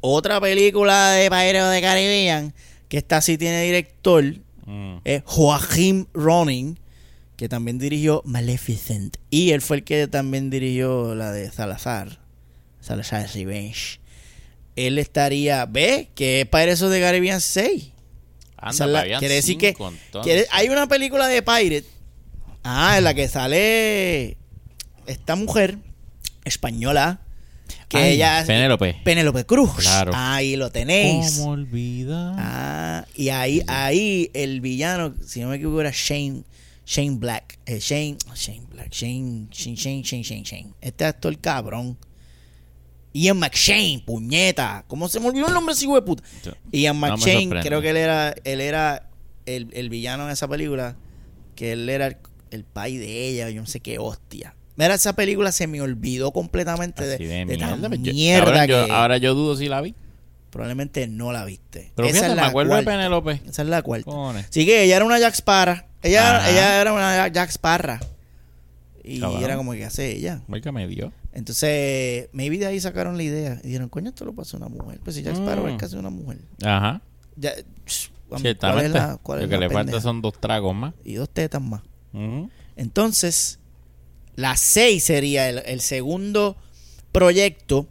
[0.00, 2.54] otra película de Pirates de Caribbean.
[2.88, 4.24] Que esta sí tiene director.
[4.66, 4.96] Mm.
[5.04, 6.78] Es Joachim Ronin.
[7.38, 9.16] Que también dirigió Maleficent.
[9.30, 12.18] Y él fue el que también dirigió la de Salazar.
[12.80, 14.00] Salazar Revenge.
[14.76, 15.64] Él estaría.
[15.64, 16.10] ¿Ve?
[16.14, 17.92] Que es Pirates of the Caribbean 6.
[18.56, 20.22] Anda, Esa es la- quiere decir que cinco, entonces.
[20.32, 21.84] quiere- hay una película de Pirate.
[22.64, 24.36] Ah, en la que sale
[25.06, 25.78] esta mujer
[26.44, 27.20] española
[27.88, 28.96] que Ay, ella Penélope.
[29.04, 29.70] Penélope Cruz.
[29.76, 30.10] Claro.
[30.14, 31.36] Ahí lo tenéis.
[31.38, 32.34] ¿Cómo olvidar?
[32.36, 36.42] Ah, y ahí ahí el villano, si no me equivoco era Shane
[36.90, 40.72] Shane Black, eh, Shane Shane Black, Shane Shane Shane Shane Shane, Shane.
[40.80, 41.98] Este actor cabrón.
[43.12, 44.84] Ian McShane, puñeta.
[44.88, 46.22] ¿Cómo se me olvidó el nombre ese hijo de puta?
[46.72, 49.08] Ian me McShane, creo que él era, él era
[49.44, 50.96] el, el villano en esa película,
[51.54, 52.16] que él era el,
[52.50, 54.54] el pai de ella, yo no sé qué hostia.
[54.76, 58.06] Mira, esa película se me olvidó completamente de, Así de de tan mierda.
[58.06, 59.94] Yo- ahora, que yo, ahora yo dudo si la vi.
[60.50, 61.92] probablemente no la viste.
[61.96, 62.90] Pero esa fíjate, es me la acuerdo cuarta.
[62.90, 63.42] de Penélope.
[63.46, 64.04] Esa es la cuarta.
[64.04, 64.46] Cojones.
[64.50, 65.76] Sí que ella era una Jack Sparrow.
[66.02, 66.50] Ella, Ajá.
[66.50, 67.98] ella era una Jack Sparrow.
[69.04, 69.42] Y Cabrón.
[69.42, 70.42] era como que hace ella.
[70.48, 71.12] Oiga, me dio.
[71.32, 73.58] Entonces, maybe de ahí sacaron la idea.
[73.64, 75.00] Y dijeron, coño, esto lo pasó una mujer.
[75.02, 75.68] Pues si Jack Sparrow Mm.
[75.70, 76.38] es casi una mujer.
[76.62, 77.00] Ajá.
[77.36, 77.52] Ya,
[77.86, 78.44] psh, ¿cuál
[78.84, 80.92] es la- cuál es Lo que la le falta son dos tragos más.
[81.04, 81.80] Y dos tetas más.
[82.76, 83.58] Entonces,
[84.36, 86.56] la 6 sería el, el segundo
[87.12, 87.88] proyecto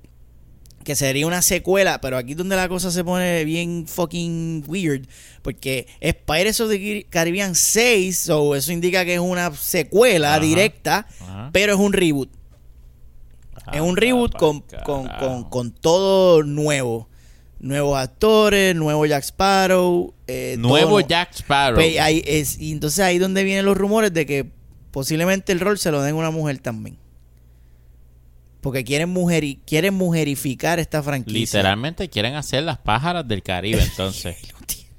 [0.88, 5.06] que sería una secuela, pero aquí es donde la cosa se pone bien fucking weird,
[5.42, 10.40] porque es Pirates of the Caribbean 6, so eso indica que es una secuela Ajá.
[10.40, 11.50] directa, Ajá.
[11.52, 12.30] pero es un reboot.
[13.74, 17.10] es un reboot con, con, con, con todo nuevo.
[17.60, 20.14] Nuevos actores, nuevo Jack Sparrow.
[20.28, 21.76] eh, Nuevo todo- Jack Sparrow.
[21.76, 24.50] pues ahí es, y entonces ahí donde vienen los rumores de que
[24.92, 26.98] posiblemente el rol se lo den a una mujer también.
[28.68, 31.40] Porque quieren mujer y quieren mujerificar esta franquicia.
[31.40, 34.36] Literalmente quieren hacer las pájaras del Caribe, entonces.
[34.52, 34.90] Lo tiene.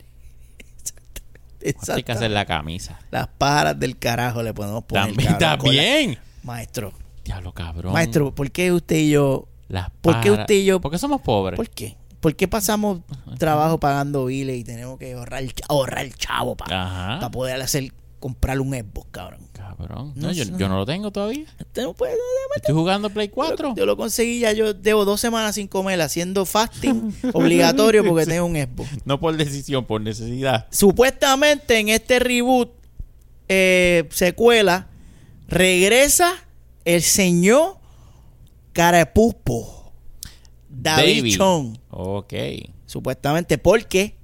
[1.61, 1.93] Exacto.
[1.93, 2.99] Hay que hacer la camisa.
[3.11, 5.15] Las pájaras del carajo le podemos poner.
[5.39, 6.19] También.
[6.45, 6.95] Maestro,
[7.27, 7.93] Diablo, cabrón.
[7.93, 9.47] maestro, ¿por qué usted y yo?
[9.69, 11.59] Las ¿por qué usted y yo- ¿Por qué somos pobres?
[11.59, 11.99] ¿Por qué?
[12.21, 13.01] ¿Por qué pasamos
[13.37, 19.09] trabajo pagando biles y tenemos que ahorrar, ahorrar chavo para poder hacer comprar un Xbox,
[19.11, 19.41] cabrón?
[19.53, 20.13] Cabrón.
[20.17, 21.47] No No, yo, no lo tengo todavía.
[21.77, 21.95] No
[22.57, 23.69] Estoy jugando Play 4.
[23.71, 28.27] Yo, yo lo conseguí ya, yo llevo dos semanas sin comer, haciendo fasting obligatorio porque
[28.27, 28.89] tengo un Xbox.
[29.05, 30.67] No por decisión, por necesidad.
[30.71, 32.71] Supuestamente en este reboot,
[33.49, 34.89] eh, secuela,
[35.47, 36.33] regresa
[36.85, 37.77] el señor
[38.73, 39.93] Carapuspo,
[40.69, 42.35] David, Chong, Ok.
[42.87, 44.17] supuestamente porque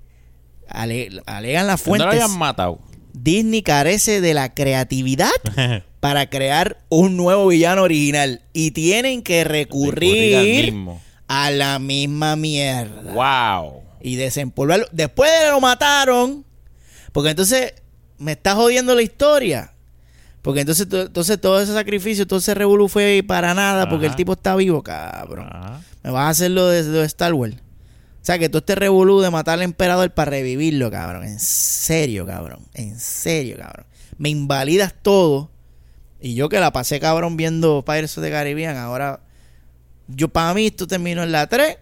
[0.68, 2.78] ale- alegan las No lo fuentes, habían matado.
[3.14, 5.30] Disney carece de la creatividad
[6.00, 10.74] para crear un nuevo villano original y tienen que Recurrir
[11.28, 13.82] a la misma mierda Wow.
[14.02, 14.86] y desempolvarlo.
[14.92, 16.44] Después de lo mataron,
[17.12, 17.72] porque entonces
[18.18, 19.70] me está jodiendo la historia.
[20.42, 24.14] Porque entonces, to- entonces todo ese sacrificio, todo ese revolú fue para nada, porque el
[24.14, 25.48] tipo está vivo, cabrón.
[25.50, 25.80] Ajá.
[26.02, 27.54] Me vas a hacer lo de, lo de Star Wars.
[28.24, 31.24] O sea, que todo este revolú de matar al emperador para revivirlo, cabrón.
[31.24, 32.66] En serio, cabrón.
[32.72, 33.84] En serio, cabrón.
[34.16, 35.50] Me invalidas todo.
[36.22, 39.20] Y yo que la pasé, cabrón, viendo Pirates of the Caribbean, ahora...
[40.08, 41.76] Yo, para mí, esto terminó en la 3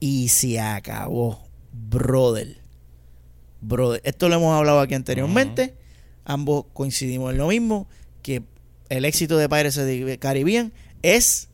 [0.00, 1.46] y se acabó.
[1.72, 2.56] Brother.
[3.60, 4.00] Brother.
[4.02, 5.76] Esto lo hemos hablado aquí anteriormente.
[6.24, 7.86] Ambos coincidimos en lo mismo.
[8.22, 8.42] Que
[8.88, 11.48] el éxito de Pirates of the Caribbean es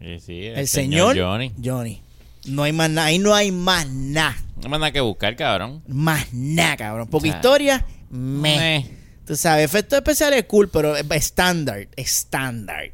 [0.00, 1.52] Sí, sí, el, señor, Johnny.
[1.62, 2.02] Johnny.
[2.46, 3.08] No hay más nada.
[3.08, 4.36] Ahí no hay más nada.
[4.62, 5.82] No me nada que buscar, cabrón.
[5.86, 7.08] Más nada, cabrón.
[7.08, 8.76] Porque O sea, historia, me.
[8.76, 8.90] Eh.
[9.26, 11.88] Tú sabes, efectos especiales cool, pero es estándar.
[11.96, 12.92] Estándar.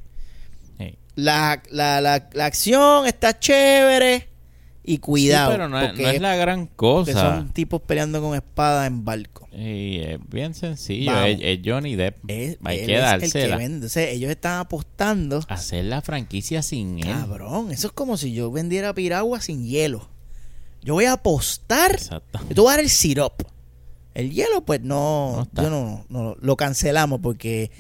[0.78, 0.98] Sí.
[1.14, 4.31] La, la, la, la acción está chévere.
[4.84, 5.50] Y cuidado.
[5.50, 7.12] Sí, pero no porque no es la gran cosa.
[7.12, 9.48] son tipos peleando con espada en barco.
[9.52, 11.24] Y es bien sencillo.
[11.24, 12.16] Es, es Johnny Depp.
[12.26, 13.56] Es, Hay él que es el dársela.
[13.56, 13.74] vende.
[13.74, 15.40] Entonces, ellos están apostando.
[15.48, 17.04] Hacer la franquicia sin él.
[17.04, 20.08] Cabrón, eso es como si yo vendiera piragua sin hielo.
[20.82, 21.92] Yo voy a apostar.
[21.92, 22.40] Exacto.
[22.48, 23.34] Yo te voy a dar el syrup.
[24.14, 27.70] El hielo, pues no, No yo no, no, lo cancelamos porque,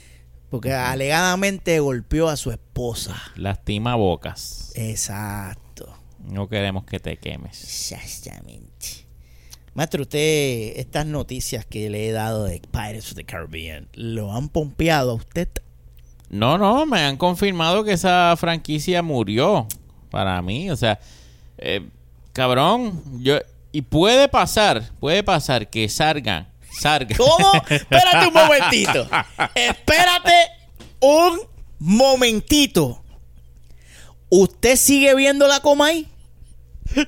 [0.50, 3.20] porque alegadamente golpeó a su esposa.
[3.34, 4.72] Lastima bocas.
[4.76, 5.71] Exacto.
[6.24, 7.62] No queremos que te quemes.
[7.62, 9.06] Exactamente.
[9.74, 14.48] Maestro, usted, estas noticias que le he dado de Pirates of the Caribbean, ¿lo han
[14.48, 15.48] pompeado a usted?
[16.28, 19.66] No, no, me han confirmado que esa franquicia murió.
[20.10, 21.00] Para mí, o sea,
[21.56, 21.88] eh,
[22.34, 23.38] cabrón, yo
[23.72, 26.46] y puede pasar, puede pasar que salgan,
[26.78, 27.16] salgan.
[27.16, 27.52] ¿Cómo?
[27.70, 29.08] Espérate un momentito.
[29.54, 30.34] Espérate
[31.00, 31.40] un
[31.78, 33.02] momentito.
[34.28, 36.11] ¿Usted sigue viendo la Comay?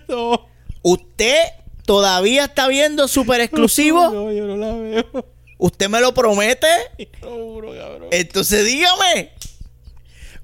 [0.09, 0.47] No,
[0.83, 1.43] ¿Usted
[1.87, 4.11] todavía está viendo Super Exclusivo?
[4.11, 5.27] no, yo no la veo.
[5.59, 6.67] ¿Usted me lo promete?
[7.23, 8.09] Juro, cabrón.
[8.11, 9.31] Entonces dígame.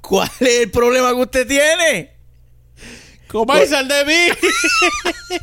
[0.01, 2.13] ¿Cuál es el problema que usted tiene?
[3.29, 4.29] Comay, sal de mí.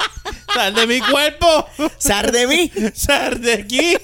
[0.54, 1.68] sal de mi cuerpo.
[1.98, 2.72] Sar de mí.
[2.94, 3.96] Sal de aquí.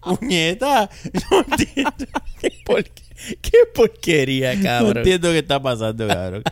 [0.00, 0.88] Puñeta.
[1.30, 1.92] No entiendo.
[2.40, 3.02] ¿Qué, por- qué
[3.74, 4.96] porquería, No cabrón.
[4.98, 6.42] entiendo qué está pasando, cabrón.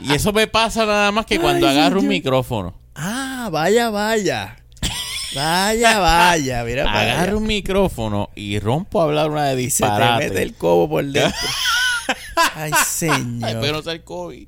[0.00, 2.74] Y eso me pasa nada más que cuando Ay, agarro un micrófono.
[2.94, 4.56] Ah, vaya, vaya.
[5.34, 6.62] Vaya, vaya.
[6.64, 6.92] Mira.
[6.92, 10.24] Agarro un micrófono y rompo a hablar una de Y se te disparate.
[10.28, 11.32] mete el cobo por dentro.
[12.54, 13.48] Ay, señor.
[13.50, 14.46] espero no ser COVID.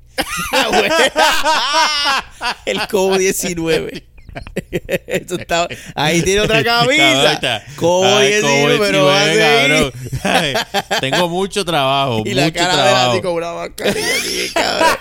[0.53, 2.25] Ah,
[2.65, 4.05] el cobo 19.
[5.07, 7.39] Eso está, ahí tiene otra camisa.
[7.41, 9.41] Ay, 19, pero va a COVID-19, seguir.
[9.41, 9.93] cabrón.
[10.23, 10.53] Ay,
[11.01, 13.11] tengo mucho trabajo, Y mucho la cara de él trabajo.
[13.11, 14.97] así con una mascarilla así, cabrón.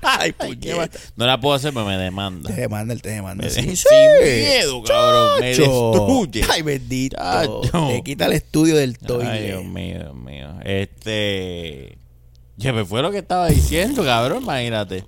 [0.00, 0.76] Ay, Ay, qué puñeta.
[0.76, 0.90] mal.
[1.16, 2.48] No la puedo hacer, pero me demanda.
[2.54, 3.44] Te demanda, él te demanda.
[3.44, 3.84] Me Sí, de- sí.
[3.88, 5.40] sin miedo, cabrón.
[5.40, 6.44] Me destruye.
[6.50, 7.16] Ay, bendito.
[7.16, 7.88] Chacho.
[7.88, 9.42] Te quita el estudio del Ay, toile.
[9.46, 10.48] Dios mío, Dios mío.
[10.64, 11.98] Este.
[12.56, 14.42] Ya me fue lo que estaba diciendo, cabrón.
[14.44, 15.04] Imagínate.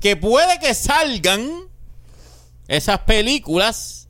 [0.00, 1.50] Que puede que salgan
[2.68, 4.08] esas películas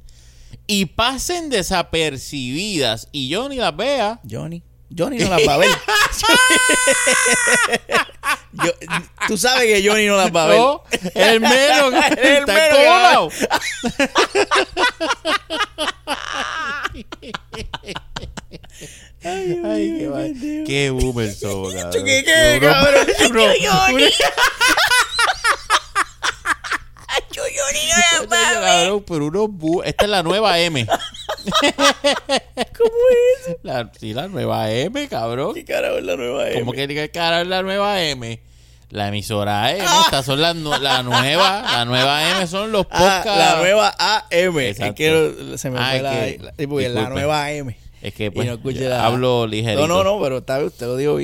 [0.67, 4.21] y pasen desapercibidas y yo ni las vea.
[4.29, 4.63] Johnny.
[4.97, 5.71] Johnny no las va a ver.
[8.53, 8.73] Yo-
[9.27, 10.59] tú sabes que Johnny no las va a ver.
[10.59, 13.31] No, el mero que El está mero que va a encojonado.
[19.25, 22.05] Ay, qué, qué boomer somos, cabrón.
[22.05, 23.07] ¿Qué, qué, Uno- cabrón?
[23.31, 23.95] uno- Johnny.
[23.95, 24.07] uno-
[27.35, 27.81] Johnny
[28.61, 30.87] Cabrón, pero uno bu- Esta es la nueva M.
[30.87, 30.99] ¿Cómo
[33.49, 33.57] es?
[33.63, 35.55] La, sí, la nueva M, cabrón.
[35.55, 36.61] ¿Qué carajo es la nueva M?
[36.61, 38.41] ¿Cómo que diga cara es la nueva M?
[38.91, 43.39] La emisora M, estas son las la nueva, la nueva M son los Ah, podcasts.
[43.39, 44.59] la nueva AM.
[44.61, 47.77] Es que se me Ah, fue la, que- la- nueva M.
[48.03, 49.87] Es que pues no la- hablo ligerito.
[49.89, 51.17] No, no, no, pero está usted lo dijo.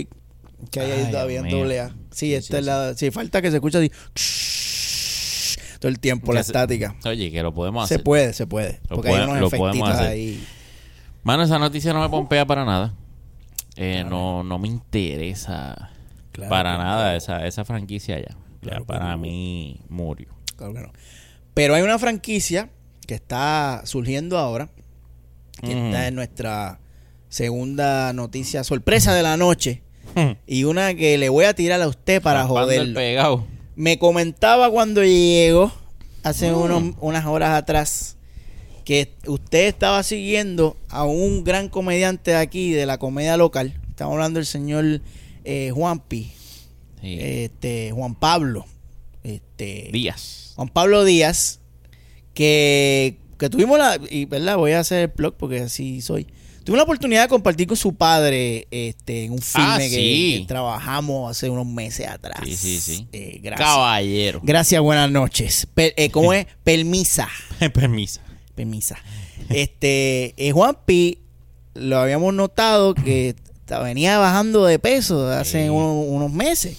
[0.71, 1.89] Que hay Ay, ahí todavía en doble A.
[1.89, 2.95] Sí, Sí, esta sí, es la.
[2.95, 3.91] Sí, falta que se escuche así.
[5.81, 6.95] Todo el tiempo, la se- estática.
[7.05, 8.05] Oye, que lo podemos Se hacer.
[8.05, 8.81] puede, se puede.
[8.89, 10.07] Lo Porque hay puede- unos lo efectitos podemos hacer.
[10.13, 10.47] ahí.
[11.25, 12.95] Mano, esa noticia no me pompea para nada.
[13.77, 15.91] Eh, no, no me interesa
[16.33, 17.17] Claro para nada no.
[17.17, 18.37] esa, esa franquicia ya.
[18.61, 19.19] Claro ya que para no.
[19.19, 20.29] mí murió.
[20.57, 20.93] Claro que no.
[21.55, 22.69] Pero hay una franquicia
[23.07, 24.69] que está surgiendo ahora,
[25.61, 26.79] que está en nuestra
[27.29, 29.83] Segunda noticia sorpresa de la noche.
[30.47, 32.95] Y una que le voy a tirar a usted para Raspando el joderlo.
[32.95, 33.47] pegado.
[33.81, 35.73] Me comentaba cuando llegó
[36.23, 36.55] hace Mm.
[36.61, 38.17] unos- unas horas atrás
[38.85, 43.73] que usted estaba siguiendo a un gran comediante de aquí, de la comedia local.
[43.89, 45.01] Estamos hablando del señor
[45.47, 46.31] eh, Juanpi,
[47.01, 47.17] Sí.
[47.19, 48.67] este, Juan Pablo.
[49.25, 50.53] Este, Díaz.
[50.57, 51.61] Juan Pablo Díaz,
[52.35, 56.27] que, que tuvimos la, y verdad, voy a hacer el blog porque así soy.
[56.65, 60.37] Tuve la oportunidad de compartir con su padre este, en un filme Ah, que, sí.
[60.41, 62.41] que trabajamos hace unos meses atrás.
[62.45, 63.07] Sí, sí, sí.
[63.13, 63.69] Eh, gracias.
[63.69, 64.41] Caballero.
[64.43, 65.67] Gracias, buenas noches.
[65.75, 66.47] Per- eh, ¿Cómo es?
[66.63, 67.29] Permisa.
[67.73, 68.21] Permisa.
[68.55, 68.97] Permisa.
[69.49, 71.19] Este, eh, Juanpi,
[71.75, 73.35] lo habíamos notado que
[73.83, 75.69] venía bajando de peso hace Sí.
[75.71, 76.77] unos meses.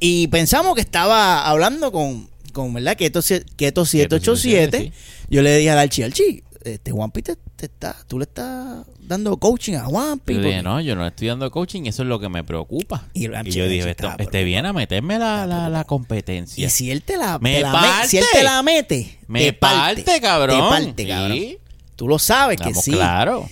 [0.00, 2.96] Y pensamos que estaba hablando con, con ¿verdad?
[2.96, 4.78] Keto, sie- Keto 787.
[4.78, 4.92] sí.
[5.30, 9.36] Yo le dije al Archi, Archi, este, Juanpi te, te está, tú le estás dando
[9.36, 10.34] coaching a Juanpi.
[10.34, 13.08] Yo dije, porque- no, yo no estoy dando coaching, eso es lo que me preocupa.
[13.14, 16.66] Y yo dije, está esto- este viene a meterme la, la, la competencia.
[16.66, 18.08] Y si él te la, Me te la me- parte.
[18.08, 20.56] si él te la mete, me te parte, parte, cabrón.
[20.56, 21.36] Te parte, cabrón.
[21.38, 21.58] Sí,
[21.94, 22.90] Tú lo sabes que estamos sí.
[22.90, 23.48] claro.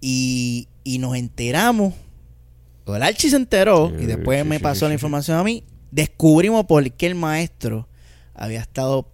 [0.00, 1.92] Y, y nos enteramos.
[2.86, 4.94] o El Archi se enteró Sí, y después sí, me pasó sí, la sí.
[4.94, 5.64] información a mí.
[5.90, 7.88] Descubrimos por qué el maestro
[8.34, 9.10] había estado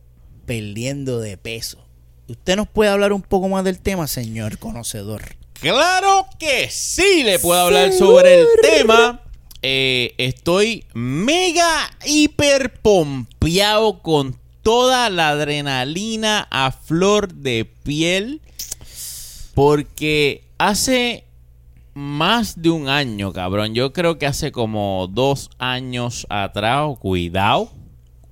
[0.47, 1.84] perdiendo de peso.
[2.29, 5.23] ¿Usted nos puede hablar un poco más del tema, señor conocedor?
[5.61, 9.21] Claro que sí, le puedo hablar sobre el tema.
[9.63, 18.41] Eh, estoy mega hiper pompeado con toda la adrenalina a flor de piel.
[19.55, 21.25] Porque hace
[21.95, 23.75] más de un año, cabrón.
[23.75, 27.71] Yo creo que hace como dos años atrás, o cuidado.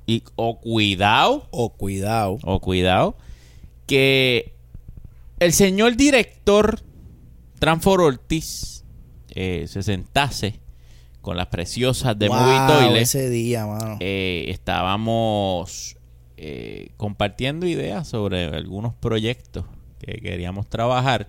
[0.04, 2.38] Y, o cuidado Oh, cuidado.
[2.42, 3.14] o cuidado,
[3.92, 4.54] que
[5.38, 6.80] el señor director
[7.58, 8.84] Transfor Ortiz
[9.34, 10.60] eh, se sentase
[11.20, 13.02] con las preciosas de Wow, Movie Toilet.
[13.02, 13.98] ese día, mano.
[14.00, 15.98] Eh, estábamos
[16.38, 19.66] eh, compartiendo ideas sobre algunos proyectos
[19.98, 21.28] que queríamos trabajar.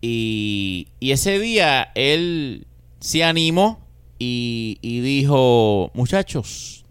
[0.00, 2.66] Y, y ese día él
[3.00, 3.86] se animó
[4.18, 6.86] y, y dijo, muchachos,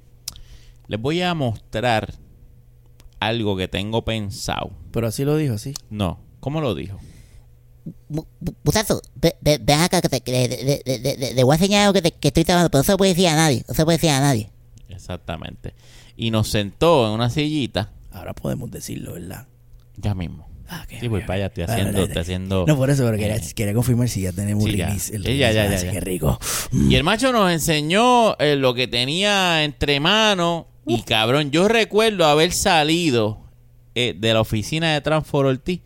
[0.85, 2.13] les voy a mostrar
[3.19, 4.71] algo que tengo pensado.
[4.91, 5.73] Pero así lo dijo, sí.
[5.89, 6.99] No, ¿cómo lo dijo?
[8.09, 11.81] Ve- ven acá que te, que- de- de- de- de- de- le voy a enseñar
[11.83, 13.83] algo que, te- que estoy trabajando, pero no se puede decir a nadie, no se
[13.85, 14.49] puede decir a nadie.
[14.89, 15.73] Exactamente.
[16.15, 19.47] Y nos sentó en una sillita, Ahora podemos decirlo, ¿verdad?
[19.97, 20.47] ya mismo.
[20.67, 22.03] Ah, qué Sí, para allá, estoy haciendo, vale.
[22.05, 22.65] estoy haciendo...
[22.67, 23.41] No, por eso, pero quería, Eh.
[23.55, 24.85] quería confirmar si ya tenemos Sí, ya.
[24.87, 25.15] release.
[25.15, 25.69] El Sí, ya, ya, release.
[25.69, 25.91] ya, Así ya.
[25.93, 26.39] que rico.
[26.73, 30.65] Y el macho nos enseñó eh, lo que tenía entre manos.
[30.89, 33.39] Y cabrón, yo recuerdo haber salido
[33.93, 35.81] eh, de la oficina de Transfor Ortiz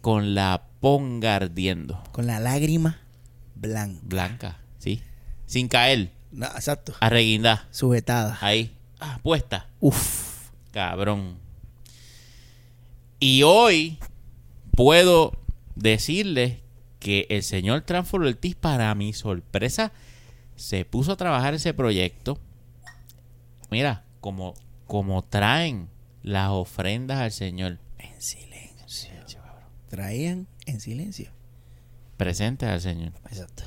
[0.00, 2.02] con la ponga ardiendo.
[2.10, 2.98] Con la lágrima
[3.54, 4.00] blanca.
[4.02, 5.02] Blanca, ¿sí?
[5.46, 6.10] Sin caer.
[6.32, 6.94] No, exacto.
[7.00, 7.68] Arreguindá.
[7.70, 8.38] Sujetada.
[8.40, 8.76] Ahí.
[8.98, 9.68] Ah, puesta.
[9.78, 10.50] Uf.
[10.72, 11.38] Cabrón.
[13.20, 13.98] Y hoy
[14.72, 15.32] puedo
[15.76, 16.58] decirles
[16.98, 19.92] que el señor Transfor Ortiz, para mi sorpresa,
[20.56, 22.38] se puso a trabajar ese proyecto.
[23.70, 24.54] Mira, como,
[24.86, 25.88] como traen
[26.22, 27.78] las ofrendas al Señor.
[27.98, 28.60] En silencio.
[29.88, 31.32] Traían en silencio.
[32.16, 33.12] Presentes al Señor.
[33.28, 33.64] Exacto.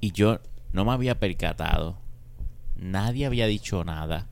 [0.00, 0.40] Y yo
[0.72, 1.98] no me había percatado.
[2.76, 4.28] Nadie había dicho nada.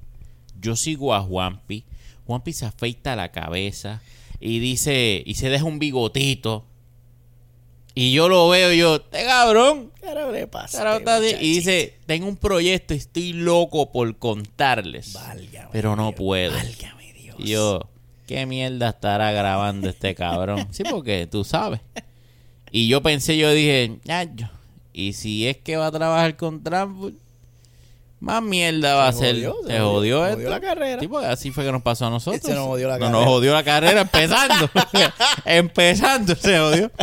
[0.61, 1.85] Yo sigo a Juanpi.
[2.27, 4.01] Juanpi se afeita la cabeza
[4.39, 6.67] y dice, y se deja un bigotito.
[7.95, 9.93] Y yo lo veo y yo, este cabrón.
[10.01, 10.79] Carajo, le pasa.
[10.79, 11.37] carajo está así".
[11.41, 15.13] Y dice, tengo un proyecto, estoy loco por contarles.
[15.13, 16.53] Válgame pero no Dios, puedo.
[16.53, 17.37] Válgame Dios.
[17.39, 17.89] Y yo,
[18.27, 20.69] ¿qué mierda estará grabando este cabrón?
[20.73, 21.81] Sí, porque tú sabes.
[22.71, 24.49] Y yo pensé, yo dije, ya, yo.
[24.93, 27.17] Y si es que va a trabajar con Trampol,
[28.25, 29.35] más mierda va a Se ser.
[29.35, 30.51] jodió, se jodió, jodió, esto.
[30.51, 31.01] la carrera.
[31.01, 32.43] Sí, porque así fue que nos pasó a nosotros.
[32.43, 33.19] Se nos jodió la No, carrera.
[33.21, 34.71] nos jodió la carrera empezando.
[35.45, 36.91] empezando se jodió.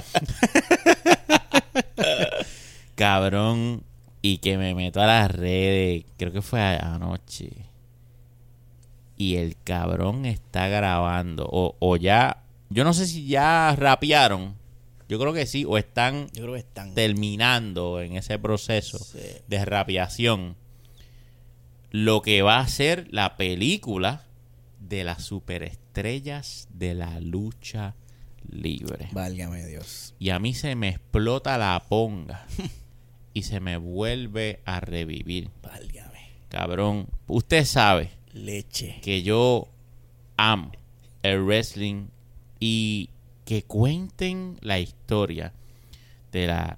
[2.95, 3.83] Cabrón.
[4.23, 6.05] Y que me meto a las redes.
[6.17, 7.49] Creo que fue anoche.
[9.17, 11.47] Y el cabrón está grabando.
[11.51, 12.43] O, o ya.
[12.69, 14.55] Yo no sé si ya rapearon.
[15.09, 15.65] Yo creo que sí.
[15.67, 16.93] O están Yo creo que están.
[16.93, 19.19] terminando en ese proceso Sí.
[19.47, 20.55] de rapiación
[21.91, 24.25] lo que va a ser la película
[24.79, 27.95] de las superestrellas de la lucha
[28.49, 29.09] libre.
[29.11, 30.15] Válgame Dios.
[30.19, 32.45] Y a mí se me explota la ponga
[33.33, 35.49] y se me vuelve a revivir.
[35.61, 36.19] Válgame.
[36.49, 38.99] Cabrón, usted sabe Leche.
[39.01, 39.67] que yo
[40.37, 40.71] amo
[41.23, 42.07] el wrestling
[42.59, 43.09] y
[43.45, 45.53] que cuenten la historia.
[46.31, 46.77] de la,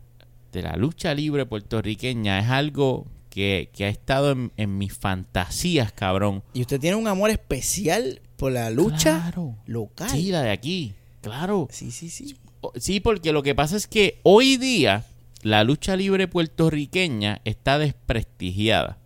[0.52, 5.92] de la lucha libre puertorriqueña es algo que, que ha estado en, en mis fantasías,
[5.92, 6.44] cabrón.
[6.54, 9.56] Y usted tiene un amor especial por la lucha Claro.
[9.66, 10.10] local.
[10.10, 11.68] Sí, la de aquí, claro.
[11.72, 12.36] sí, sí, sí.
[12.76, 15.06] Sí, porque lo que pasa es que hoy día
[15.42, 18.98] la lucha libre puertorriqueña está desprestigiada.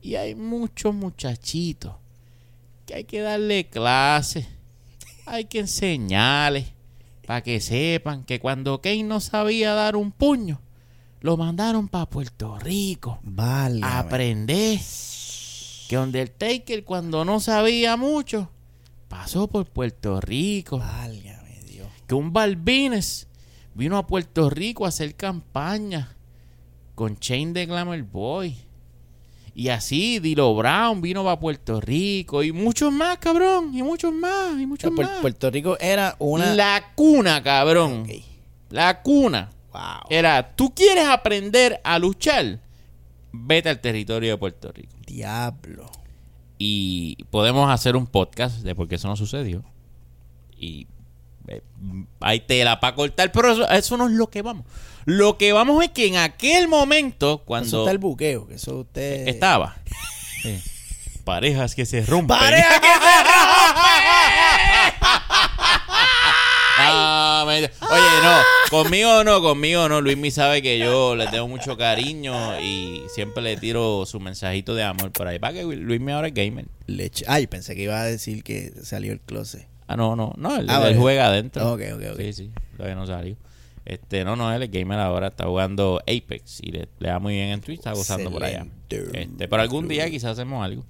[0.00, 1.94] Y hay muchos muchachitos
[2.86, 4.46] que hay que darle clases,
[5.26, 6.66] hay que enseñarles
[7.26, 10.60] para que sepan que cuando Kane no sabía dar un puño,
[11.20, 13.80] lo mandaron para Puerto Rico Vale.
[13.82, 14.80] aprender.
[15.88, 18.50] Que Undertaker cuando no sabía mucho,
[19.08, 21.88] pasó por Puerto Rico Válgame Dios.
[22.06, 23.26] que un Balvines
[23.74, 26.14] vino a Puerto Rico a hacer campaña
[26.94, 28.56] con Chain de Glamour Boy.
[29.54, 34.60] Y así Dilo Brown vino para Puerto Rico y muchos más, cabrón, y muchos más,
[34.60, 35.20] y muchos más.
[35.20, 36.54] Puerto Rico era una.
[36.54, 38.06] La cuna, cabrón.
[38.70, 39.50] La cuna.
[39.78, 40.06] Wow.
[40.10, 42.58] Era, tú quieres aprender a luchar,
[43.32, 44.96] vete al territorio de Puerto Rico.
[45.06, 45.90] Diablo.
[46.58, 49.62] y podemos hacer un podcast de por qué eso no sucedió.
[50.56, 50.88] Y
[51.46, 51.62] eh,
[52.20, 54.66] hay tela para cortar, pero eso, eso no es lo que vamos.
[55.04, 58.80] Lo que vamos es que en aquel momento, Eso cuando está el buqueo, que eso
[58.80, 59.28] usted.
[59.28, 59.76] estaba,
[60.44, 60.60] eh,
[61.24, 62.36] parejas que se rompen.
[62.36, 62.88] ¡Pareja que
[66.80, 67.70] Ah, me- Oye,
[68.22, 68.38] no,
[68.70, 70.00] conmigo no, conmigo no.
[70.00, 74.74] Luis me sabe que yo le tengo mucho cariño y siempre le tiro su mensajito
[74.74, 75.38] de amor por ahí.
[75.38, 76.66] Para que Luis me ahora es gamer.
[76.86, 77.24] Leche.
[77.28, 79.66] Ay, pensé que iba a decir que salió el closet.
[79.86, 80.96] Ah, no, no, no, él, Ah, él vale.
[80.96, 81.72] juega adentro.
[81.72, 82.20] Ok, ok, ok.
[82.20, 83.36] Sí, sí, todavía no salió.
[83.84, 87.34] Este, no, no, él es gamer ahora, está jugando Apex y le, le da muy
[87.34, 88.66] bien en Twitch, está gozando por allá.
[88.90, 90.84] Este, pero algún día quizás hacemos algo.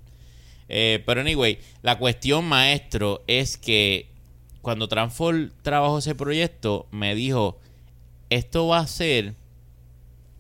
[0.68, 4.07] Eh, pero anyway, la cuestión, maestro, es que
[4.68, 7.58] cuando Transform trabajó ese proyecto, me dijo,
[8.28, 9.34] esto va a ser,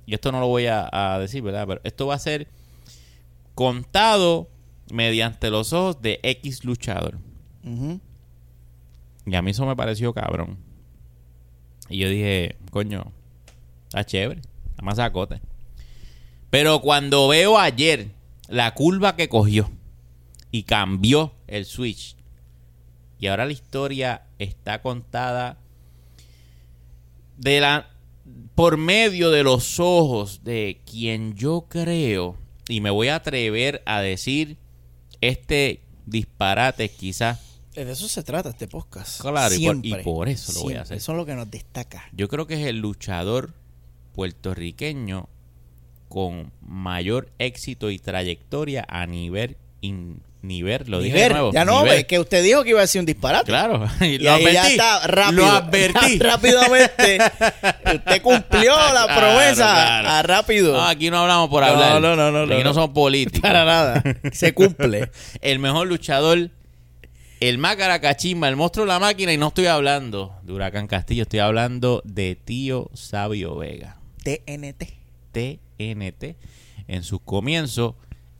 [0.04, 1.66] y esto no lo voy a, a decir, ¿verdad?
[1.66, 2.46] Pero esto va a ser
[3.54, 4.50] contado
[4.92, 7.16] mediante los ojos de X luchador.
[9.24, 10.58] Y a mí eso me pareció cabrón.
[11.88, 13.10] Y yo dije, coño,
[13.86, 15.40] está chévere, está más sacote.
[16.50, 18.10] Pero cuando veo ayer
[18.46, 19.70] la curva que cogió
[20.50, 22.17] y cambió el switch,
[23.18, 25.58] y ahora la historia está contada
[27.36, 27.90] de la
[28.54, 32.36] por medio de los ojos de quien yo creo
[32.68, 34.56] y me voy a atrever a decir
[35.20, 37.40] este disparate quizás
[37.74, 39.20] De eso se trata este podcast.
[39.20, 40.02] Claro, y por- y Siempre.
[40.04, 40.96] por eso lo voy a hacer.
[40.96, 42.04] Eso es lo que nos destaca.
[42.12, 43.54] Yo creo que es el luchador
[44.14, 45.28] puertorriqueño
[46.08, 51.52] con mayor éxito y trayectoria a nivel in- nivel, lo dije de nuevo.
[51.52, 51.98] ya no, nivel.
[51.98, 53.46] es que usted dijo que iba a ser un disparate.
[53.46, 54.52] Claro, y lo advertí.
[54.54, 55.42] ya está rápido.
[55.42, 56.18] Lo advertí.
[56.20, 57.18] Rápidamente.
[57.94, 59.54] Usted cumplió la Claro, promesa.
[59.72, 60.08] claro.
[60.08, 60.72] A rápido.
[60.74, 62.00] No, aquí no hablamos por hablar.
[62.00, 62.74] no, no, no, Aquí no, no, no.
[62.74, 63.40] somos políticos.
[63.40, 64.02] Para nada.
[64.32, 65.10] Se cumple.
[65.40, 66.50] El mejor luchador,
[67.40, 69.32] el más caracachimba, el monstruo de la máquina.
[69.32, 73.96] Y no estoy hablando de Huracán Castillo, estoy hablando de Tío Sabio Vega.
[74.22, 74.84] TNT.
[75.32, 76.36] TNT
[76.86, 77.94] en sus comienzos.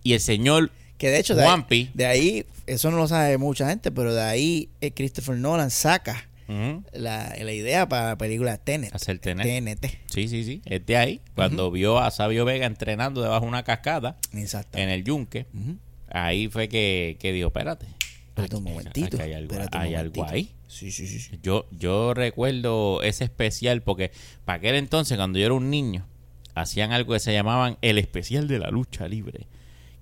[0.04, 3.68] Y el señor Que de hecho, de ahí, de ahí, eso no lo sabe mucha
[3.68, 6.28] gente, pero de ahí eh, Christopher Nolan saca
[6.92, 8.94] la, la idea para la película Tenet.
[8.94, 9.42] Hacer TNT.
[9.42, 9.86] TNT.
[10.06, 10.62] Sí, sí, sí.
[10.64, 11.20] Es de ahí.
[11.34, 14.78] Cuando vio a Sabio Vega entrenando debajo de una cascada Exacto.
[14.78, 15.46] en el yunque,
[16.10, 17.86] ahí fue que, que dijo, espérate.
[18.28, 19.16] Espérate un momentito.
[19.16, 20.54] aquí hay algo, espérate ahí.
[20.68, 21.20] Sí, sí, sí.
[21.20, 21.38] sí.
[21.42, 24.10] Yo, yo recuerdo ese especial porque
[24.44, 26.06] para aquel entonces, cuando yo era un niño,
[26.54, 29.46] hacían algo que se llamaban el especial de la lucha libre.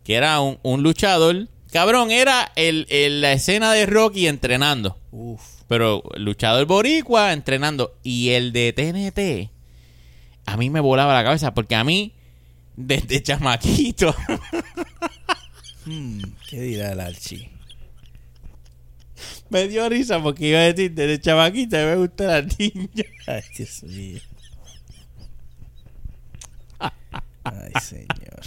[0.06, 1.48] Que era un, un luchador.
[1.72, 4.96] Cabrón, era el, el- la escena de Rocky entrenando.
[5.10, 5.42] Uf.
[5.68, 7.96] Pero luchador boricua entrenando.
[8.04, 9.50] Y el de TNT,
[10.46, 12.12] a mí me volaba la cabeza porque a mí,
[12.76, 14.14] desde chamaquito,
[15.84, 17.48] Hmm, ¿Qué dirá el Archie?
[19.50, 23.04] me dio risa porque iba a decir, desde chamaquito me gusta la niña.
[23.28, 24.20] Ay, Dios mío.
[27.44, 28.42] Ay, señor.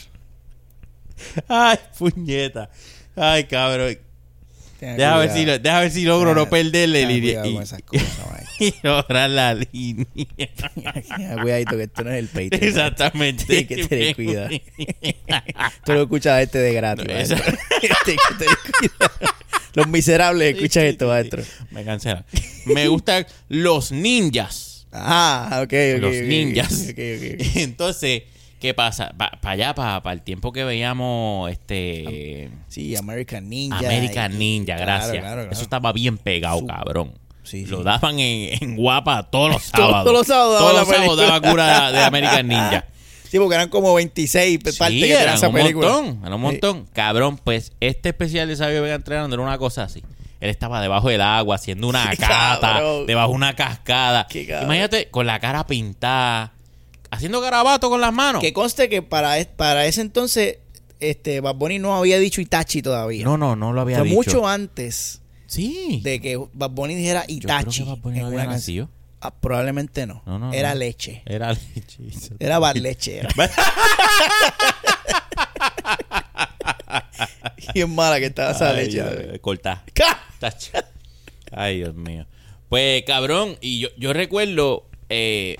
[1.47, 2.69] Ay, puñeta.
[3.15, 3.97] Ay, cabrón.
[4.79, 7.81] Deja ver, si, lo- deja ver si logro no perderle cuidado y, cosas,
[8.83, 10.05] lograr la línea.
[11.41, 12.63] Cuidadito que esto no es el Patreon.
[12.63, 13.43] Exactamente.
[13.43, 14.49] Tienes que tener cuidado.
[15.85, 17.05] Tú lo escuchas este de gratis.
[17.07, 19.11] No, Tienes que tener cuidado.
[19.73, 21.43] Los miserables escuchan esto, maestro.
[21.71, 22.25] Me cancela.
[22.65, 24.87] Me gustan los ninjas.
[24.93, 26.01] Ah, ok, ok.
[26.01, 26.87] Los ninjas.
[26.89, 27.55] ok, ok, ok.
[27.57, 28.23] Entonces,
[28.59, 29.13] ¿qué pasa?
[29.17, 33.79] Para allá, para el tiempo que veíamos este Sí, American Ninja.
[33.79, 35.11] American y- Ninja, gracias.
[35.19, 35.51] claro, claro.
[35.51, 37.13] Eso estaba bien pegado, Su- cabrón.
[37.43, 40.13] Sí, Lo daban en, en Guapa todos los Todos sábados.
[40.13, 42.85] los sábados Todos los sábados daba cura de American Ninja.
[43.27, 45.87] Sí, porque eran como 26 partes Sí, que tenía eran esa un película.
[45.89, 46.85] montón, era un montón.
[46.93, 50.03] Cabrón, pues este especial de Sabio Vega entrenando era una cosa así.
[50.41, 53.05] Él estaba debajo del agua haciendo una cata, cabrón.
[53.07, 54.27] debajo de una cascada.
[54.63, 56.53] Imagínate con la cara pintada,
[57.11, 58.41] haciendo garabato con las manos.
[58.41, 60.57] Que conste que para, para ese entonces,
[60.99, 63.23] este, Bad Bunny no había dicho Itachi todavía.
[63.23, 64.15] No, no, no lo había Fue dicho.
[64.15, 66.01] mucho antes Sí.
[66.03, 67.83] de que Bad Bunny dijera Yo creo Itachi.
[67.83, 68.89] que Bad Bunny en no una había nacido.
[69.21, 70.21] Ah, probablemente no.
[70.25, 70.79] No, no, Era no.
[70.79, 71.23] leche.
[71.25, 71.97] Era leche.
[72.39, 73.17] Era Bad Leche.
[73.19, 73.29] Era.
[77.73, 79.39] Bien mala que estaba esa Ay, leche.
[79.41, 79.83] Cortá.
[81.51, 82.25] Ay, Dios mío.
[82.69, 85.57] Pues, cabrón, y yo, yo recuerdo eh,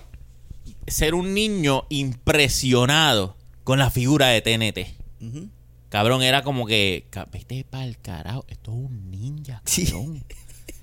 [0.88, 4.88] ser un niño impresionado con la figura de TNT.
[5.22, 5.50] Ujú.
[5.90, 9.84] Cabrón, era como que, vete para el carajo, esto es un ninja, Sí.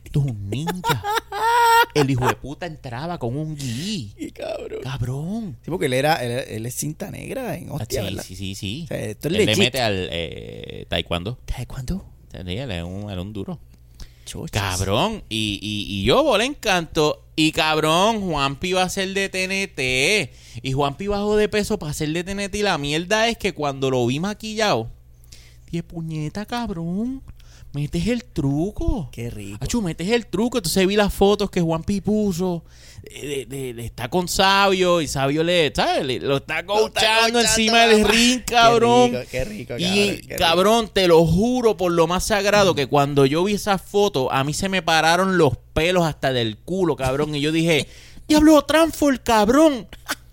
[0.05, 1.03] Esto es un ninja.
[1.95, 3.57] El hijo de puta entraba con un.
[3.57, 4.81] Qué cabrón.
[4.83, 5.57] Cabrón.
[5.63, 8.23] Sí, porque él era, él, él es cinta negra en Ah, hostia, sí, ¿verdad?
[8.23, 8.83] sí, sí, sí.
[8.85, 11.39] O sea, esto es Él le mete al eh, taekwondo.
[11.47, 11.63] Sí,
[12.35, 13.59] Él es un, era un duro.
[14.53, 17.23] Cabrón, y, y, y yo volé encanto.
[17.37, 20.63] Y cabrón, Juanpi va a ser de TNT.
[20.63, 22.55] Y Juanpi bajó de peso para ser de TNT.
[22.57, 24.91] Y la mierda es que cuando lo vi maquillado,
[25.71, 27.23] dije, puñeta, cabrón,
[27.77, 29.09] metes el truco.
[29.13, 29.59] Qué rico.
[29.61, 30.59] Achu, metes el truco.
[30.59, 32.65] Entonces vi las fotos que Juanpi puso.
[33.03, 36.05] De, de- está con Sabio y Sabio le, ¿sabes?
[36.05, 39.13] Le- lo está coachando encima del ring, cabrón.
[39.31, 40.35] Qué rico, qué rico, Y cabrón, qué rico.
[40.39, 44.43] cabrón, te lo juro por lo más sagrado que cuando yo vi esa foto, a
[44.43, 47.35] mí se me pararon los pelos hasta del culo, cabrón.
[47.37, 47.87] Y yo dije,
[48.29, 49.87] diablo, Transfor, cabrón.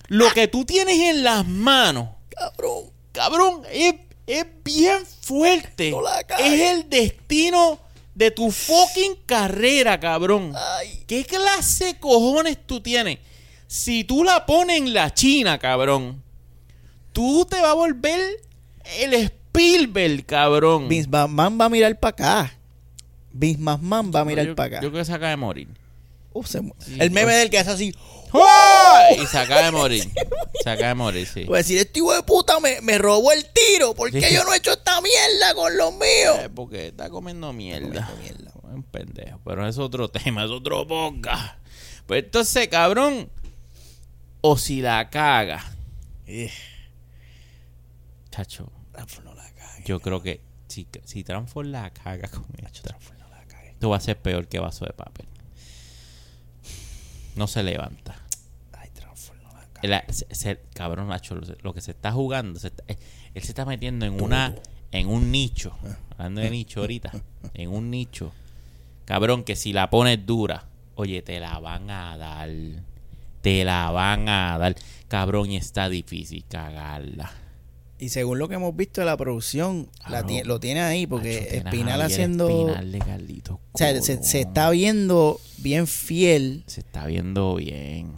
[0.07, 2.85] Lo que tú tienes en las manos, Cabrón.
[3.11, 3.95] cabrón, es,
[4.27, 5.91] es bien fuerte.
[5.91, 6.45] No la cagues.
[6.45, 7.79] es el destino
[8.15, 10.53] de tu fucking carrera, cabrón.
[10.55, 11.03] Ay.
[11.07, 13.19] ¿Qué clase de cojones tú tienes?
[13.67, 16.21] Si tú la pones en la China, cabrón,
[17.11, 18.21] tú te vas a volver
[18.99, 20.87] el Spielberg, cabrón.
[20.87, 22.53] Vince McMahon va a mirar para acá.
[23.31, 24.81] Vince McMahon va a mirar para acá.
[24.81, 25.67] Yo creo que se acaba de morir.
[26.45, 27.93] Se mu- Sí, el meme del que hace así.
[29.21, 30.11] Y se acaba de morir.
[30.63, 31.43] Se acaba de morir, sí.
[31.45, 33.93] Pues decir, este hijo de puta me, me robó el tiro.
[33.93, 34.33] ¿Por qué Sí.
[34.35, 36.37] yo no he hecho esta mierda con los míos?
[36.39, 38.07] Eh, porque está comiendo mierda.
[38.07, 38.51] comiendo mierda.
[38.63, 39.39] Un pendejo.
[39.43, 41.57] Pero es otro tema, es otro podcast.
[42.07, 43.29] Pues entonces, cabrón.
[44.41, 45.63] O si la caga.
[46.25, 46.51] Eh,
[48.31, 49.83] Chacho, Transform no la cague.
[49.85, 53.69] yo creo que si, si Transform la caga con esto, Transform no la cague.
[53.71, 55.27] esto va a ser peor que vaso de papel.
[57.35, 58.15] No se levanta.
[59.81, 62.97] Ay, la se- se- cabrón, Nacho, lo, que se está jugando, se está- eh,
[63.33, 64.53] él se está metiendo en una
[64.91, 65.75] en un nicho.
[66.11, 67.11] Hablando de nicho ahorita.
[67.55, 68.31] En un nicho.
[69.05, 70.65] Cabrón, que si la pones dura,
[70.95, 72.49] oye, te la van a dar.
[73.41, 74.75] Te la van a dar.
[75.07, 77.31] Cabrón, y está difícil cagarla.
[78.03, 82.01] Y según lo que hemos visto de la producción, la lo tiene ahí porque Espinal
[82.01, 82.49] haciendo...
[82.49, 88.11] Espinal de Carlitos O sea, se, está viendo bien fiel Se está viendo bien.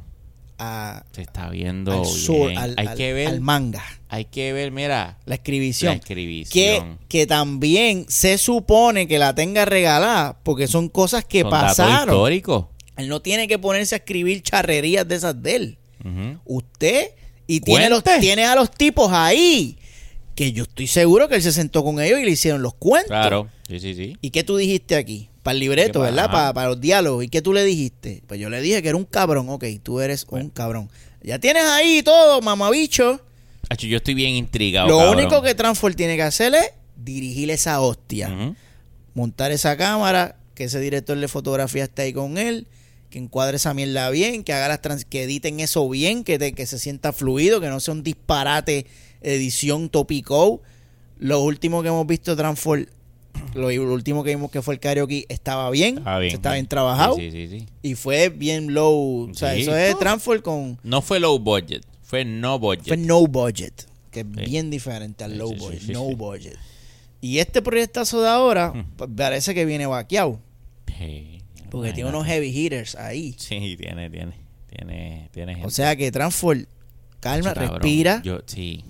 [0.57, 2.11] a, Se está viendo al, bien.
[2.15, 3.27] sur, al, hay al- que ver.
[3.27, 5.19] al manga, hay que ver, mira.
[5.25, 5.91] la escribición.
[5.91, 6.97] La escribición.
[6.97, 11.67] que, que también se supone que la tenga regalada porque son cosas que Son datos
[11.77, 12.15] pasaron.
[12.15, 12.65] históricos.
[12.97, 15.77] Él no tiene que ponerse a escribir charrerías de esas de él.
[16.45, 17.09] Usted
[17.47, 19.77] y tiene, los, tiene a los tipos ahí
[20.35, 23.09] que yo estoy seguro que él se sentó con ellos y le hicieron los cuentos.
[23.09, 24.17] Claro, sí, sí, sí.
[24.21, 25.29] ¿Y qué tú dijiste aquí?
[25.43, 26.31] Para el libreto, ¿Qué ¿verdad?
[26.31, 27.23] Para, para los diálogos.
[27.23, 28.23] ¿Y qué tú le dijiste?
[28.27, 29.47] Pues yo le dije que era un cabrón.
[29.49, 30.89] Ok, tú eres un cabrón.
[31.21, 33.21] Ya tienes ahí todo, mamabicho.
[33.69, 34.87] Hacho, yo estoy bien intrigado.
[34.87, 35.17] Lo cabrón.
[35.17, 38.55] único que Transform tiene que hacer es dirigir esa hostia.
[39.13, 42.67] Montar esa cámara, que ese director de fotografía esté ahí con él,
[43.15, 46.51] que encuadre esa mierda bien, que haga las trans que editen eso bien, que, te-
[46.51, 48.85] que se sienta fluido, que no sea un disparate
[49.21, 50.61] edición topico.
[51.17, 52.87] Lo último que hemos visto Transform,
[53.53, 56.33] lo, lo último que vimos que fue el karaoke, estaba bien, Está bien.
[56.35, 57.65] estaba bien trabajado Sí, sí, sí, sí.
[57.83, 59.29] y fue bien low.
[59.31, 59.61] O sea, Sí.
[59.61, 59.97] eso es.
[59.97, 62.87] Transform con No fue low budget, fue no budget.
[62.89, 64.43] fue no budget, que es Sí.
[64.43, 66.15] bien diferente al low sí, sí, budget, sí, no sí.
[66.15, 66.57] budget.
[67.21, 68.85] Y este proyectazo de ahora Hmm.
[68.97, 70.41] pues, parece que viene vaqueado.
[70.97, 71.34] Sí,
[71.69, 73.35] Porque tiene unos heavy hitters ahí.
[73.37, 74.33] Sí, tiene, tiene.
[74.67, 75.67] Tiene, tiene gente.
[75.67, 76.65] O sea que Transform,
[77.19, 78.83] calma, respira, Yo, sí.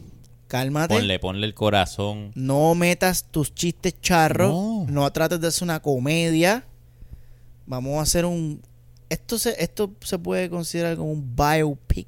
[0.47, 0.95] cálmate.
[0.95, 2.32] Ponle, ponle el corazón.
[2.34, 4.49] No metas tus chistes charros.
[4.51, 4.86] No.
[4.89, 5.11] No.
[5.11, 6.65] trates de hacer una comedia.
[7.67, 8.61] Vamos a hacer un.
[9.09, 12.07] Esto se, esto se puede considerar como un biopic.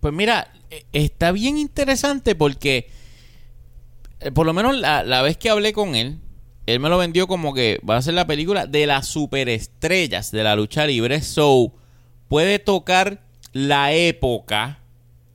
[0.00, 2.88] Pues mira, eh, está bien interesante porque,
[4.20, 6.18] eh, por lo menos la, la vez que hablé con él,
[6.66, 10.42] él me lo vendió como que va a ser la película de las superestrellas de
[10.42, 11.20] la lucha libre.
[11.20, 11.72] So,
[12.28, 14.80] puede tocar la época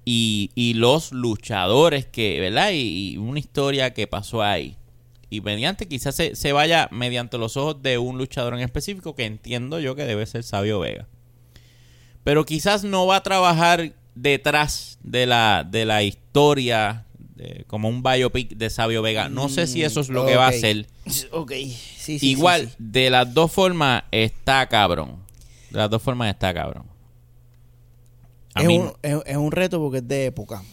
[0.06, 2.72] y, y los luchadores que, ¿verdad?
[2.72, 4.76] Y, y una historia que pasó ahí.
[5.30, 9.26] Y mediante, quizás se, se vaya mediante los ojos de un luchador en específico que
[9.26, 11.08] entiendo yo que debe ser Sabio Vega.
[12.24, 17.06] Pero quizás no va a trabajar detrás de la, de la historia
[17.40, 19.30] de- como un biopic de Sabio Vega.
[19.30, 20.86] No sé si eso es lo que va a hacer.
[21.32, 22.76] Ok, sí, sí, sí, Igual, sí.
[22.78, 25.16] de las dos formas está cabrón.
[25.72, 26.84] De las dos formas está cabrón.
[28.54, 30.64] A Es, mí- un, es, es un reto porque es de época.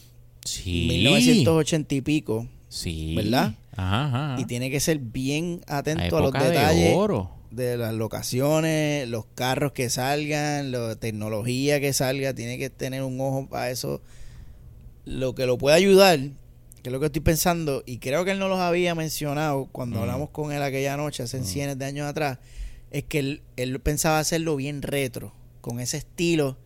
[0.45, 0.87] sí.
[0.89, 2.47] 1980 y pico.
[2.69, 3.15] Sí.
[3.15, 3.55] ¿verdad?
[3.77, 4.41] Ajá, ajá.
[4.41, 7.31] Y tiene que ser bien atento a los de detalles oro.
[7.51, 12.35] de las locaciones, los carros que salgan, la tecnología que salga.
[12.35, 14.01] Tiene que tener un ojo para eso.
[15.05, 16.19] Lo que lo puede ayudar,
[16.87, 19.97] que es lo que estoy pensando, y creo que él no los había mencionado cuando
[19.97, 20.01] Mm.
[20.03, 22.39] hablamos con él aquella noche, hace cientos de años atrás,
[22.93, 26.57] es que él, él pensaba hacerlo bien retro, con ese estilo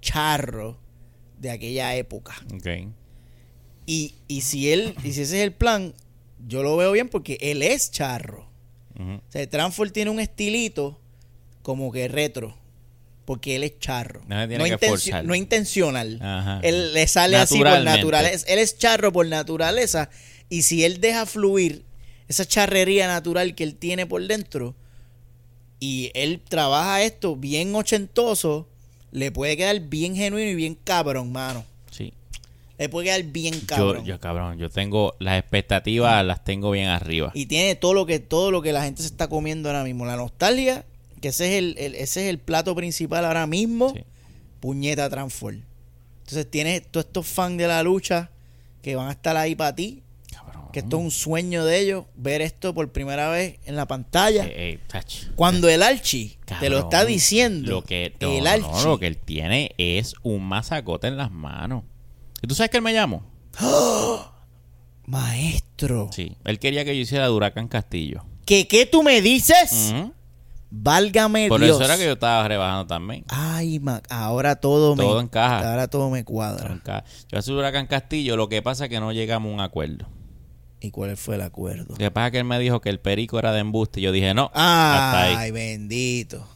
[0.00, 0.78] charro
[1.40, 2.34] de aquella época.
[2.54, 2.92] Ok.
[3.86, 5.94] Y, y si él, y si ese es el plan,
[6.46, 8.48] yo lo veo bien porque él es charro.
[8.94, 9.14] Ujú.
[9.14, 9.42] O sea,
[9.92, 11.00] tiene un estilito
[11.62, 12.56] como que retro.
[13.26, 14.22] Porque él es charro.
[14.28, 16.18] No que intencio- no intencional.
[16.22, 16.60] Ajá.
[16.62, 18.46] Él le sale así por naturaleza.
[18.48, 20.08] Él es charro por naturaleza.
[20.48, 21.84] Y si él deja fluir
[22.28, 24.74] esa charrería natural que él tiene por dentro,
[25.78, 28.66] y él trabaja esto bien ochentoso,
[29.10, 31.64] le puede quedar bien genuino y bien cabrón, mano.
[31.90, 32.12] Sí.
[32.78, 34.04] Le puede quedar bien Yo, cabrón.
[34.04, 37.30] yo, cabrón, yo tengo las expectativas, las tengo bien arriba.
[37.34, 40.06] Y tiene todo lo que todo lo que la gente se está comiendo ahora mismo.
[40.06, 40.84] La nostalgia,
[41.20, 43.92] que ese es el, el- ese es el plato principal ahora mismo.
[43.94, 44.04] Sí.
[44.60, 45.62] Puñeta Transform.
[46.20, 48.30] Entonces tienes todos estos fans de la lucha
[48.82, 50.02] que van a estar ahí para ti.
[50.32, 50.68] Cabrón.
[50.72, 54.44] Que esto es un sueño de ellos, ver esto por primera vez en la pantalla.
[54.46, 55.00] Eh, eh.
[55.36, 59.16] Cuando el Archie te lo está diciendo, Lo que, no, el no, lo que él
[59.18, 61.84] tiene es un masacote en las manos.
[62.42, 63.22] ¿Y tú sabes que él me llamó?
[65.06, 66.36] maestro, Sí.
[66.44, 68.24] Él quería que yo hiciera de Huracán Castillo.
[68.44, 69.94] ¿qué, qué tú me dices?
[70.70, 71.76] Válgame Por Dios.
[71.76, 73.24] eso era que yo estaba rebajando también.
[73.28, 75.70] Ay, ma- ahora todo, Todo me encaja.
[75.70, 76.64] Ahora todo me cuadra.
[76.64, 77.04] Tronca.
[77.30, 80.06] Yo hice Huracán Castillo, lo que pasa es que no llegamos a un acuerdo.
[80.80, 81.86] ¿Y cuál fue el acuerdo?
[81.90, 84.00] Lo que pasa es que él me dijo que el perico era de embuste.
[84.00, 85.50] Y yo dije, no, hasta Ay, ahí.
[85.50, 86.46] bendito.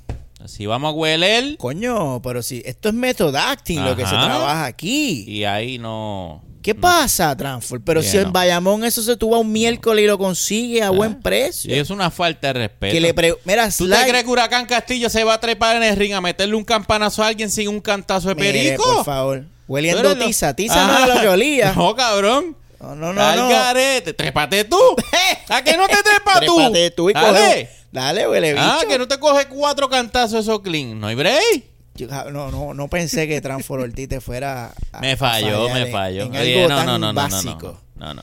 [0.46, 4.64] Si vamos a hueler, Coño, pero si esto es método acting lo que se trabaja
[4.66, 5.24] aquí.
[5.26, 6.42] y ahí no.
[6.62, 7.80] ¿Qué pasa, Transfor?
[7.82, 8.32] Pero si en no.
[8.32, 11.74] Bayamón eso se tuvo un miércoles y lo consigue a buen precio.
[11.74, 12.92] Y es una falta de respeto.
[12.92, 15.76] que le pre- Mira, ¿Tú Sly- te crees que Huracán Castillo se va a trepar
[15.76, 18.82] en el ring a meterle un campanazo a alguien sin un cantazo de Mire, perico?
[18.96, 19.44] por favor.
[19.68, 20.54] Hueliendo lo- tiza.
[20.54, 21.04] Tiza no Ajá.
[21.06, 21.72] era lo que olía.
[21.76, 22.56] No, cabrón.
[22.78, 23.22] No, no, no.
[23.22, 23.48] Al no.
[23.48, 24.12] garete.
[24.12, 24.76] Trépate tú.
[25.48, 26.56] ¿A que no te trepas tú?
[26.56, 28.64] Trépate tú y coge- Dale, huele bicho.
[28.64, 30.98] Ah, que no te coge cuatro cantazos eso clean.
[31.00, 31.64] No hay break.
[31.96, 35.92] Yo, no, no, no pensé que Transfor Ortiz te fuera a- Me falló, me en-
[35.92, 36.22] falló.
[36.22, 37.80] En Oye, algo no, tan no, no, no, no, básico.
[37.96, 38.22] No, no.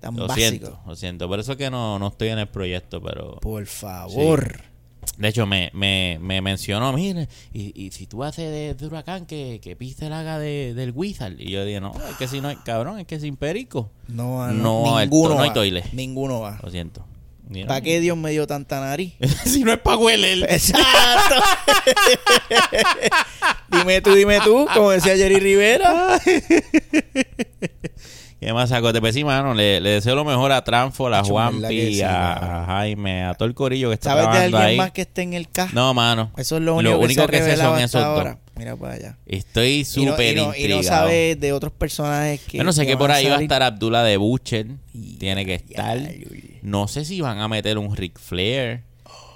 [0.00, 0.48] Tan Lo básico.
[0.48, 1.28] siento, lo siento.
[1.28, 3.36] Por eso es que no, no estoy en el proyecto, pero...
[3.40, 4.60] Por favor.
[5.16, 9.26] De hecho, me, me, me mencionó, mire, y, y si tú haces de, de huracán,
[9.26, 11.34] que, que piste el haga de, del Wizard.
[11.40, 13.90] Y yo dije, no, es que si no hay, cabrón, es que sin perico.
[14.06, 15.54] No, No, no, el ninguno to- no hay va.
[15.54, 15.84] toile.
[15.92, 16.60] Ninguno va.
[16.62, 17.04] Lo siento.
[17.66, 19.14] ¿Para qué Dios me dio tanta nariz?
[19.44, 20.46] si no es para hueler.
[20.50, 21.34] Exacto.
[23.70, 26.20] dime tú, dime tú, como decía Jerry Rivera.
[28.40, 28.92] ¿Qué más saco?
[28.92, 32.64] Te sí, mano, le, le deseo lo mejor a Tranfo, a que Juanpi, sí, a,
[32.66, 34.76] Jaime, a todo el corillo que está ¿Sabes de alguien ahí.
[34.76, 35.70] más que esté en el K?
[35.72, 36.30] No, mano.
[36.36, 38.36] Eso es lo único, que, se, sé revelado son esos dos.
[38.54, 39.16] Mira para allá.
[39.26, 40.82] Estoy Y no, súper y no, intrigado.
[40.84, 42.58] sabes de otros personajes que.
[42.58, 44.66] Yo no sé que que por ahí va a estar Abdullah de Butcher.
[44.92, 45.98] Y- Tiene que estar.
[45.98, 46.10] ya.
[46.68, 48.82] No sé si van a meter un Ric Flair.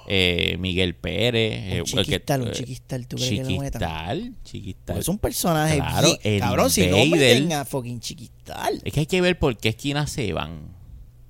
[0.07, 1.53] eh, Miguel Pérez.
[1.75, 3.47] eh, Un chiquistal, un eh, chiquistal, ¿tú crees que lo?
[3.49, 4.85] Chiquistal, chiquistal.
[4.87, 8.81] Porque es un personaje Claro, bien- el Cabrón, si no meten a fucking chiquistal.
[8.83, 10.59] Es que hay que ver por qué esquinas se van.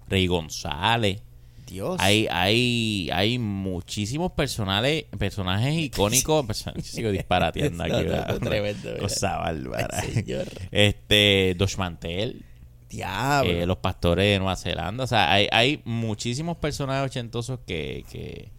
[0.07, 1.21] Rey González.
[1.67, 1.97] Dios.
[1.99, 6.65] Hay, hay, hay muchísimos personajes, personajes icónicos.
[6.83, 7.93] sigo disparateando aquí.
[8.07, 8.97] No, no, tremendo.
[8.99, 10.03] Cosa bárbara.
[10.71, 12.43] Este, Dos Mantel.
[13.01, 15.03] Eh, los pastores de Nueva Zelanda.
[15.03, 18.49] O sea, hay, hay muchísimos personajes ochentosos que, que...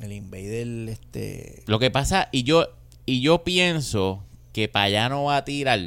[0.00, 1.62] El Invader, este.
[1.66, 2.66] Lo que pasa, y yo,
[3.06, 5.78] y yo pienso que para allá no va a tirar.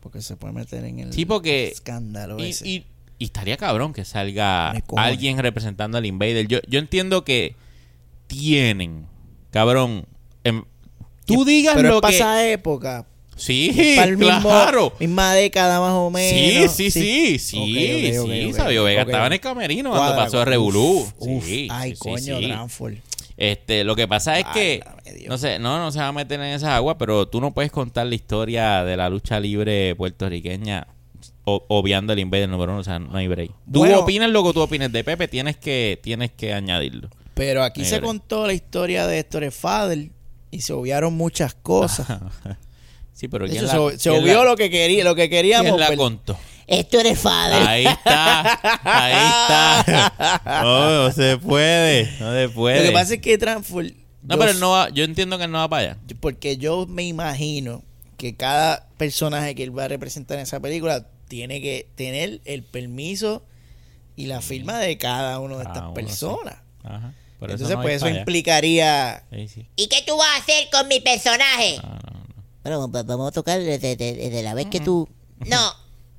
[0.00, 2.66] Porque se puede meter en el Sí, porque- escándalo Y, ese.
[2.68, 2.86] y-
[3.18, 6.48] y estaría cabrón que salga alguien representando al Invader.
[6.48, 7.54] Yo, yo entiendo que
[8.26, 9.06] tienen,
[9.50, 10.06] cabrón.
[10.44, 10.64] em,
[11.26, 12.16] tú digas Pero lo es que...
[12.16, 13.06] esa época.
[13.44, 14.92] Sí, Para el mismo, claro.
[15.00, 16.30] misma década más o menos.
[16.72, 18.52] Sí, sí, sí, sí, sí.
[18.52, 21.04] Sabio Vega estaba en el camerino cuando pasó el Revolú.
[21.42, 22.46] Sí, ay, coño, sí.
[22.46, 22.94] Tranford.
[23.36, 24.84] Este, lo que pasa es que
[25.26, 27.72] no sé, no, no se va a meter en esa agua, pero tú no puedes
[27.72, 30.86] contar la historia de la lucha libre puertorriqueña
[31.44, 33.50] o- obviando el Invader número uno, o sea, no hay break.
[33.72, 37.08] Tú opinas lo que tú opines de Pepe, tienes que, tienes que añadirlo.
[37.34, 40.10] Pero aquí se contó la historia de Héctor Fader
[40.52, 42.06] y se obviaron muchas cosas.
[43.12, 45.76] Sí, pero De ¿quién hecho, la, se, obvió la- lo que quería, lo que queríamos.
[45.76, 46.38] quién la contó?
[46.66, 47.66] Esto eres father.
[47.68, 50.42] Ahí está, ahí está.
[50.62, 52.78] No, no se puede, no se puede.
[52.80, 53.86] Lo que pasa es que Tranford.
[54.22, 55.98] no, yo pero él no va, yo entiendo que él no va para allá.
[56.20, 57.82] Porque yo me imagino
[58.16, 62.62] que cada personaje que él va a representar en esa película tiene que tener el
[62.62, 63.44] permiso
[64.16, 66.56] y la firma de cada una de estas personas.
[66.84, 67.12] Ajá.
[67.38, 69.24] Por eso Entonces, no pues eso implicaría.
[69.32, 69.66] Sí, sí.
[69.74, 71.78] ¿Y qué tú vas a hacer con mi personaje?
[71.82, 72.11] No.
[72.62, 75.08] Bueno, va- vamos a tocar desde, desde- desde la vez que tú...
[75.46, 75.72] No,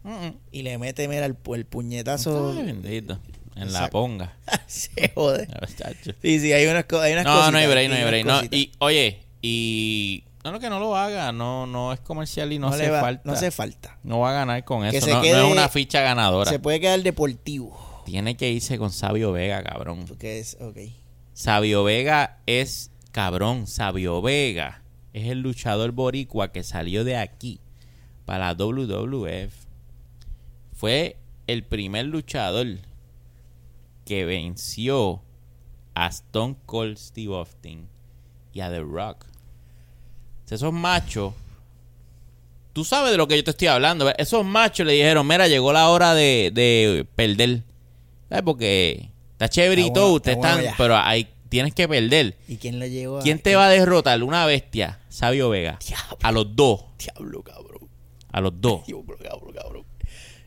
[0.51, 2.51] Y le mete, mira, el, pu- el puñetazo.
[2.57, 3.19] Ay, bendito.
[3.55, 4.35] En la ponga.
[4.67, 5.47] Se jode.
[6.21, 8.25] Sí, sí, hay unas, co- hay unas No, cositas, no hay break, no hay break.
[8.25, 10.23] No, y, oye, y.
[10.43, 11.31] No, no, que no lo haga.
[11.31, 13.21] No, no es comercial y no, no, hace va- falta.
[13.23, 13.97] no hace falta.
[14.03, 15.07] No va a ganar con Que eso.
[15.07, 16.51] No, es una ficha ganadora.
[16.51, 18.01] Se puede quedar deportivo.
[18.05, 20.03] Tiene que irse con Sabio Vega, cabrón.
[20.05, 20.77] Porque es, ok.
[21.33, 23.67] Sabio Vega es cabrón.
[23.67, 24.81] Sabio Vega
[25.13, 27.59] es el luchador boricua que salió de aquí
[28.25, 29.53] para la WWF.
[30.73, 32.77] Fue el primer luchador
[34.05, 35.21] que venció
[35.95, 37.87] a Stone Cold Steve Austin
[38.51, 39.25] y a The Rock.
[40.49, 41.33] Esos machos,
[42.73, 44.13] tú sabes de lo que yo te estoy hablando.
[44.19, 47.63] Esos machos le dijeron, mira, llegó la hora de, de perder.
[48.29, 48.43] ¿Sabes?
[48.43, 50.77] Porque está chévere y Está todo, bueno, ustedes está bueno están, ya.
[50.77, 52.35] pero hay, tienes que perder.
[52.47, 53.21] ¿Y quién lo llevó a.?
[53.21, 54.23] ¿Quién te va a derrotar?
[54.23, 55.77] Una bestia, Sabio Vega.
[55.87, 56.17] Diablo.
[56.23, 57.87] A los dos, Diablo, cabrón.
[58.31, 58.83] a los dos.
[58.87, 59.83] Diablo, cabrón, cabrón.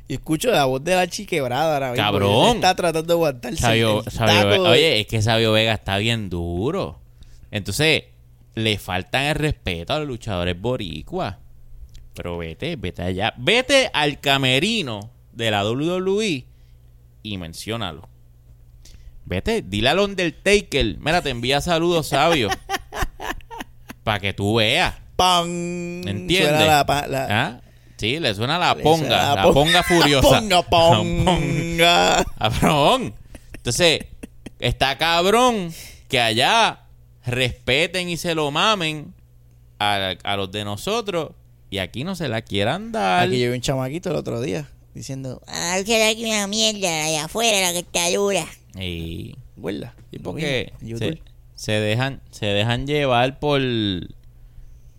[0.08, 2.04] Y escucho la voz de la chiquebrada ahora mismo.
[2.04, 2.56] Cabrón.
[2.56, 3.60] Está tratando de aguantarse.
[3.60, 7.00] Sabio, el Sabio Vega- Oye, es que Sabio Vega está bien duro.
[7.52, 8.02] Entonces,
[8.56, 11.36] le faltan el respeto a los luchadores boricuas.
[12.14, 13.32] Pero vete, vete allá.
[13.36, 16.44] Vete al camerino de la WWE
[17.22, 18.08] y menciónalo.
[19.26, 20.96] Vete, dile al Undertaker.
[20.98, 22.48] Mira, te envía saludos, Sabio.
[24.04, 24.94] Para que tú veas.
[25.16, 25.48] ¡Pam!
[26.06, 26.48] ¿Entiendes?
[26.50, 27.60] Suena la, pa- la- ¿Ah?
[27.96, 30.40] Sí, le suena la le ponga, suena la pon- ponga furiosa.
[30.40, 32.24] Ponga, ponga.
[32.38, 33.14] Cabrón.
[33.54, 34.00] Entonces,
[34.60, 35.72] está cabrón
[36.08, 36.80] que allá
[37.24, 39.14] respeten y se lo mamen
[39.78, 41.30] a, a los de nosotros
[41.70, 43.26] y aquí no se la quieran dar.
[43.26, 47.24] Aquí yo vi un chamaquito el otro día diciendo, ah, será que una mierda allá
[47.24, 48.46] afuera la que está dura.
[48.78, 49.94] Y, ¿Huela?
[50.12, 51.22] y porque se,
[51.54, 53.60] se dejan se dejan llevar por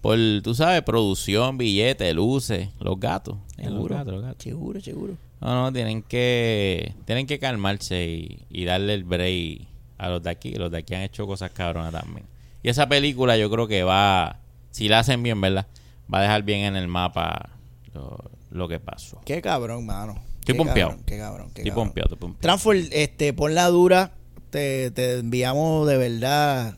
[0.02, 4.44] por tú sabes producción billete luces los gatos los Seguro, gatos, los gatos.
[4.44, 5.14] seguro, seguro.
[5.42, 9.62] No, no, tienen que tienen que calmarse y, y darle el break
[9.98, 10.54] a los de aquí.
[10.54, 12.26] Los de aquí han hecho cosas cabronas también.
[12.64, 14.40] Y esa película yo creo que va,
[14.72, 15.66] si la hacen bien, ¿verdad?
[16.12, 17.50] Va a dejar bien en el mapa
[17.94, 18.18] lo,
[18.52, 19.20] lo que pasó.
[19.26, 20.16] Qué cabrón, mano.
[20.48, 20.90] Estoy Qué pompeado.
[20.90, 21.88] cabrón, Qué cabrón, qué Estoy cabrón.
[21.88, 22.42] pompeado, estoy pompeado.
[22.42, 24.14] Transfor, este, pon la dura.
[24.50, 26.78] Te, te enviamos de verdad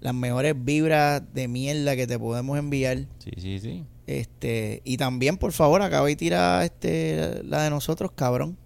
[0.00, 3.06] las mejores vibras de mierda que te podemos enviar.
[3.18, 3.84] Sí, sí, sí.
[4.06, 8.56] Este, y también, por favor, acaba y tira este, la de nosotros, cabrón.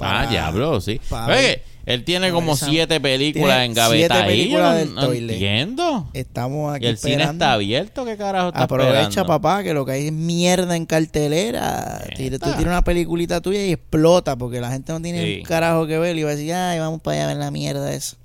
[0.00, 1.00] Ah, Para- diablo, sí.
[1.10, 4.50] Oye, él tiene como esa- siete películas en gaveta ahí.
[4.50, 6.10] Yo no, no entiendo.
[6.12, 7.44] Estamos Y aquí el cine esperando.
[7.44, 9.26] está abierto, ¿qué carajo está Aprovecha, esperando?
[9.26, 12.04] papá, que lo que hay es mierda en cartelera.
[12.16, 15.38] Tira- Tú tiras una peliculita tuya y explota porque la gente no tiene Sí.
[15.38, 17.50] un carajo que ver y va a decir, ay, vamos para allá a ver la
[17.50, 18.16] mierda esa.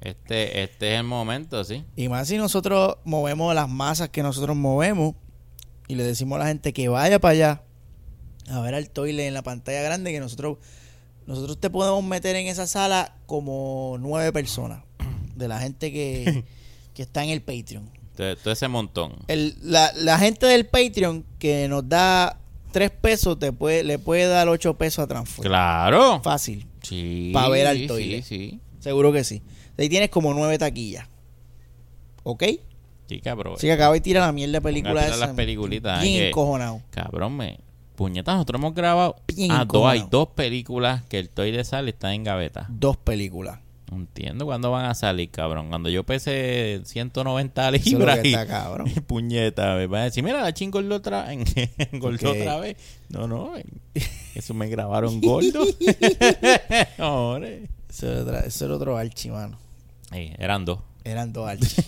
[0.00, 1.84] Este, este es el momento, sí.
[1.96, 5.14] Y más si nosotros movemos las masas que nosotros movemos
[5.86, 7.62] y le decimos a la gente que vaya para allá
[8.50, 10.58] a ver al toile en la pantalla grande que nosotros
[11.26, 14.82] nosotros te podemos meter en esa sala como nueve personas
[15.36, 16.44] de la gente que,
[16.94, 17.88] que está en el Patreon.
[18.16, 19.14] Todo, todo ese montón.
[19.28, 22.38] El- la, la gente del Patreon que nos da
[22.72, 25.44] tres pesos te puede, le puede dar ocho pesos a Transfer.
[25.46, 26.20] Claro.
[26.22, 26.66] Fácil.
[26.82, 27.30] Sí.
[27.32, 28.22] Pa' ver al sí, toile.
[28.22, 29.42] Sí, Seguro que sí.
[29.78, 31.06] Ahí tienes como nueve taquillas.
[32.24, 32.44] ¿Ok?
[33.08, 33.54] sí, cabrón.
[33.56, 35.16] Así que acaba y tira la mierda de película esa.
[35.16, 36.80] las peliculitas, Bien que- encojonado.
[36.90, 37.58] Cabrón, me.
[38.02, 39.14] Puñetas, nosotros hemos grabado.
[39.28, 42.66] Bien ah, dos, hay dos películas que el toy de sale está en gaveta.
[42.68, 43.60] Dos películas.
[43.92, 45.68] No entiendo cuándo van a salir, cabrón.
[45.68, 48.34] Cuando yo pese 190 Eso es lo libras que y,
[48.96, 51.44] y puñeta, me van a decir, mira, la ching engordó otra, en,
[51.92, 52.76] engordó Porque- otra vez.
[53.08, 53.52] No, no,
[54.34, 55.62] eso me grabaron gordo.
[55.78, 57.38] Eso
[58.10, 59.56] era, otra- eso era otro archi, mano.
[60.10, 60.80] Sí, eran dos.
[61.04, 61.86] Eran dos archis.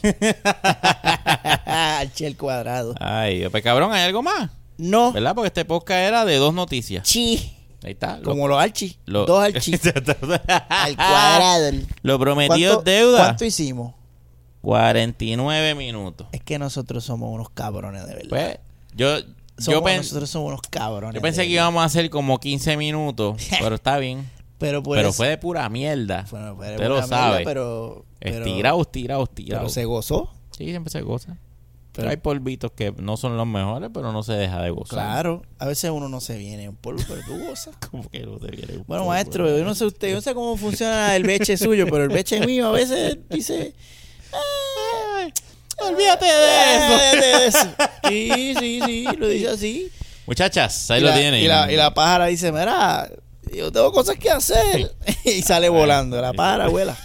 [1.64, 2.94] Archie el cuadrado.
[3.00, 4.48] Ay, pues cabrón, ¿hay algo más?
[4.78, 5.12] No.
[5.12, 5.34] ¿Verdad?
[5.34, 7.04] Porque este podcast era de dos noticias.
[7.06, 7.52] Chi.
[7.82, 8.16] Ahí está.
[8.18, 8.96] Lo- Como los Archie.
[9.06, 9.78] lo- Dos Archie.
[10.68, 11.72] Al cuadrado.
[12.02, 13.18] Lo prometido ¿Cuánto- es deuda.
[13.24, 13.94] ¿Cuánto hicimos?
[14.62, 16.26] 49 minutos.
[16.32, 18.28] Es que nosotros somos unos cabrones de verdad.
[18.30, 18.58] Pues,
[18.94, 19.18] yo,
[19.58, 21.14] Somos- yo, nosotros somos unos cabrones.
[21.14, 24.28] yo pensé que íbamos a hacer como 15 minutos, pero está bien.
[24.58, 26.24] Pero, pues, pero fue de pura mierda.
[26.30, 27.28] bueno, fue de Usted buena lo sabe.
[27.36, 29.62] mierda, Pero, pero, Estirado, estirado, estirado.
[29.62, 30.32] pero se gozó.
[30.56, 31.36] Sí, siempre se goza.
[31.95, 34.99] Pero hay polvitos que no son los mejores, pero no se deja de gozar.
[34.99, 35.42] Claro.
[35.59, 37.74] A veces uno no se viene un polvo, pero tú gozas.
[37.90, 39.07] Como que no se viene un Bueno, polvo.
[39.11, 42.09] maestro, yo no sé usted, yo no sé cómo funciona el beche suyo, pero el
[42.11, 43.74] beche mío a veces dice...
[44.32, 45.32] Ay,
[45.78, 46.95] olvídate de eso.
[46.95, 47.68] "Eh, de eso".
[48.09, 49.90] Sí, sí, sí, lo dice así.
[50.26, 51.42] Muchachas, ahí y lo la, tienen.
[51.45, 53.09] Y la, y la pájara dice, mira,
[53.55, 54.92] yo tengo cosas que hacer.
[55.24, 56.20] y sale volando.
[56.20, 56.97] La pájara vuela.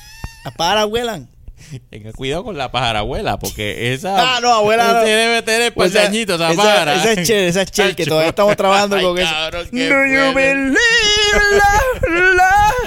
[0.46, 1.30] Las pájaras vuelan.
[1.90, 3.04] Tenga cuidado con la pájara
[3.38, 4.36] porque esa.
[4.38, 5.00] Ah, no, abuela, no.
[5.04, 6.96] Debe tener Pues esa- esa, pájara.
[6.96, 9.30] esa es Cher, esa es Cher, que todavía estamos trabajando Ay, con eso.
[9.32, 10.78] cabrón, Do qué you believe?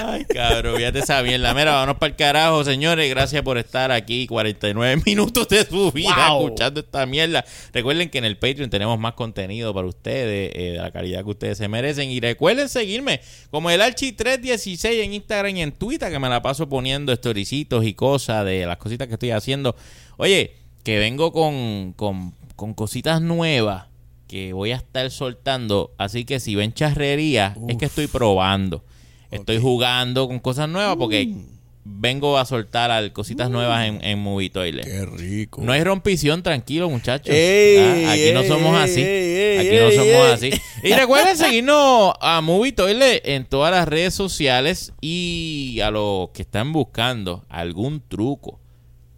[0.05, 1.53] Ay, cabrón, fíjate esa mierda.
[1.53, 3.09] Mira, vámonos para el carajo, señores.
[3.09, 6.43] Gracias por estar aquí 49 minutos de su vida Wow.
[6.45, 7.43] escuchando esta mierda.
[7.73, 11.29] Recuerden que en el Patreon tenemos más contenido para ustedes, eh, de la calidad que
[11.29, 12.09] ustedes se merecen.
[12.09, 16.67] Y recuerden seguirme como el Archi316 en Instagram y en Twitter, que me la paso
[16.69, 19.75] poniendo storicitos y cosas de las cositas que estoy haciendo.
[20.17, 23.87] Oye, que vengo con, con, con cositas nuevas
[24.27, 25.93] que voy a estar soltando.
[25.97, 28.83] Así que si ven charrería, es que estoy probando.
[29.31, 31.52] Estoy jugando con cosas nuevas porque Mm.
[31.85, 34.85] Vengo a soltar al- cositas nuevas en, en Movie Toilet.
[34.85, 35.61] Qué rico.
[35.63, 37.33] No hay rompición, tranquilo, muchachos.
[37.35, 39.01] Ey, Ah, aquí no somos así.
[39.01, 40.51] ey, ey, aquí no somos ey.
[40.51, 40.61] así.
[40.83, 46.41] Y recuerden seguirnos a Movie Toilet en todas las redes sociales y a los que
[46.43, 48.59] están buscando algún truco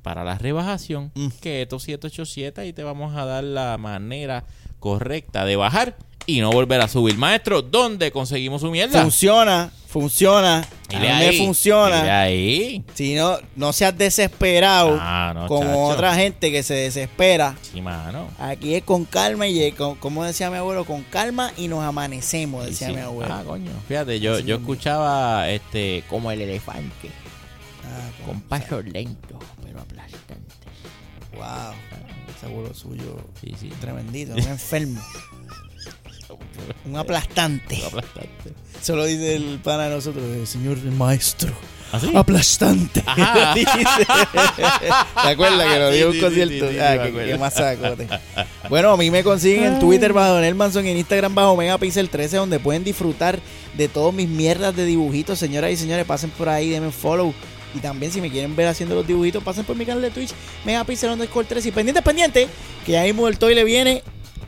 [0.01, 1.27] para la rebajación, Mm.
[1.41, 4.43] que esto 787 y te vamos a dar la manera
[4.79, 7.17] correcta de bajar y no volver a subir.
[7.17, 9.01] Maestro, ¿dónde conseguimos su mierda?
[9.01, 10.65] Funciona, funciona.
[10.89, 11.97] Me ahí, funciona.
[11.97, 12.83] mire ahí.
[12.93, 15.79] Si no, no seas desesperado Ah, no, como chacho.
[15.87, 17.55] otra gente que se desespera.
[17.61, 18.27] Sí, mano.
[18.39, 21.83] Aquí es con calma y eh, con- como decía mi abuelo, con calma y nos
[21.83, 22.93] amanecemos, decía sí.
[22.93, 23.33] mi abuelo.
[23.33, 23.71] Ah, coño.
[23.87, 27.09] Fíjate, yo, yo escuchaba este como el elefante,
[27.83, 30.57] Ah, con pasos lentos, pero aplastantes.
[31.35, 31.73] wow.
[32.35, 33.69] Ese abuelo suyo, Sí, sí.
[33.79, 35.01] tremendito, un enfermo,
[36.85, 37.83] un aplastante.
[37.85, 38.53] Aplastante.
[38.81, 41.53] Eso lo dice el pana de nosotros, el señor maestro.
[41.91, 42.11] ¿Ah, sí?
[42.13, 43.01] Aplastante.
[43.15, 43.65] ¿Te
[45.29, 46.69] acuerdas que lo dio sí, un concierto?
[46.69, 48.07] sí, ah, masacote.
[48.69, 52.37] Bueno, a mí me consiguen en Twitter bajo Nelmanson y en Instagram bajo Megapixel 13,
[52.37, 53.39] donde pueden disfrutar
[53.77, 55.39] de todos mis mierdas de dibujitos.
[55.39, 57.33] Señoras y señores, pasen por ahí, denme follow.
[57.73, 60.31] Y también si me quieren ver haciendo los dibujitos, pasen por mi canal de Twitch,
[60.63, 61.69] Megapixel underscore 13.
[61.69, 62.47] Y pendiente, pendiente,
[62.85, 64.01] que ya mismo el Toy le viene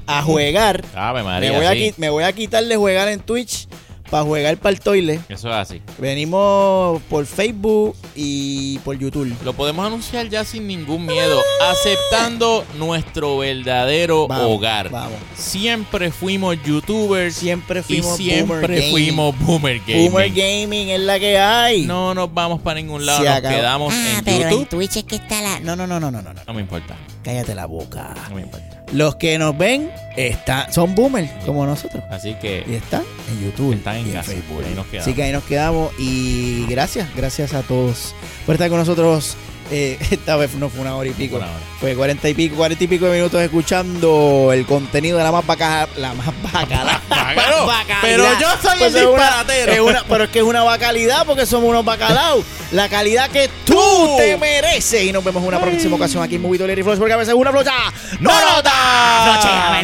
[0.07, 0.83] a jugar.
[0.95, 1.93] Ave María, Me voy, a, sí.
[1.97, 3.67] me voy a quitar de jugar en Twitch
[4.09, 5.19] para jugar para el toile.
[5.27, 5.81] Eso es así.
[5.97, 9.35] Venimos por Facebook y por YouTube.
[9.43, 14.89] Lo podemos anunciar ya sin ningún miedo, aceptando nuestro verdadero Vamos, hogar.
[14.91, 15.17] Vamos.
[15.35, 18.91] Siempre fuimos youtubers Siempre y fuimos siempre Boomer Gaming.
[18.91, 20.09] fuimos boomer gaming.
[20.11, 21.85] Boomer Gaming es la que hay.
[21.85, 23.55] No nos vamos para ningún lado, Se nos acabó.
[23.55, 24.65] quedamos Ah, en pero en.
[24.67, 25.59] Twitch es que está la...
[25.59, 26.41] No, no, no, no, no, no, no.
[26.47, 28.13] No me importa, Cállate la boca.
[28.29, 28.76] no me importa.
[28.93, 32.03] Los que nos ven están, son boomers como nosotros.
[32.09, 33.73] Así Y que están en YouTube.
[33.73, 34.31] Están en y casa.
[34.31, 34.63] Facebook.
[34.65, 35.07] Ahí nos quedamos.
[35.07, 35.91] Así que ahí nos quedamos.
[35.99, 38.15] Y gracias, gracias a todos
[38.45, 39.35] por estar con nosotros.
[39.71, 41.35] Eh, esta vez no fue una hora y pico.
[41.37, 41.47] Hora.
[41.79, 45.45] Fue cuarenta y pico, cuarenta y pico de minutos escuchando el contenido de la más
[45.45, 47.01] vaca, la más bacala.
[47.35, 47.67] Pero-
[48.01, 49.71] pero yo soy el es una- disparatero.
[49.73, 52.45] es una- pero es que es una bacalidad porque somos unos bacalaos.
[52.71, 55.03] La calidad que tú te mereces.
[55.03, 57.33] Y nos vemos en una próxima ocasión aquí en Movito Larry Flush porque a veces
[57.33, 57.73] una flocha
[58.19, 58.71] no nota.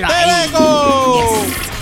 [0.10, 1.73] ahí.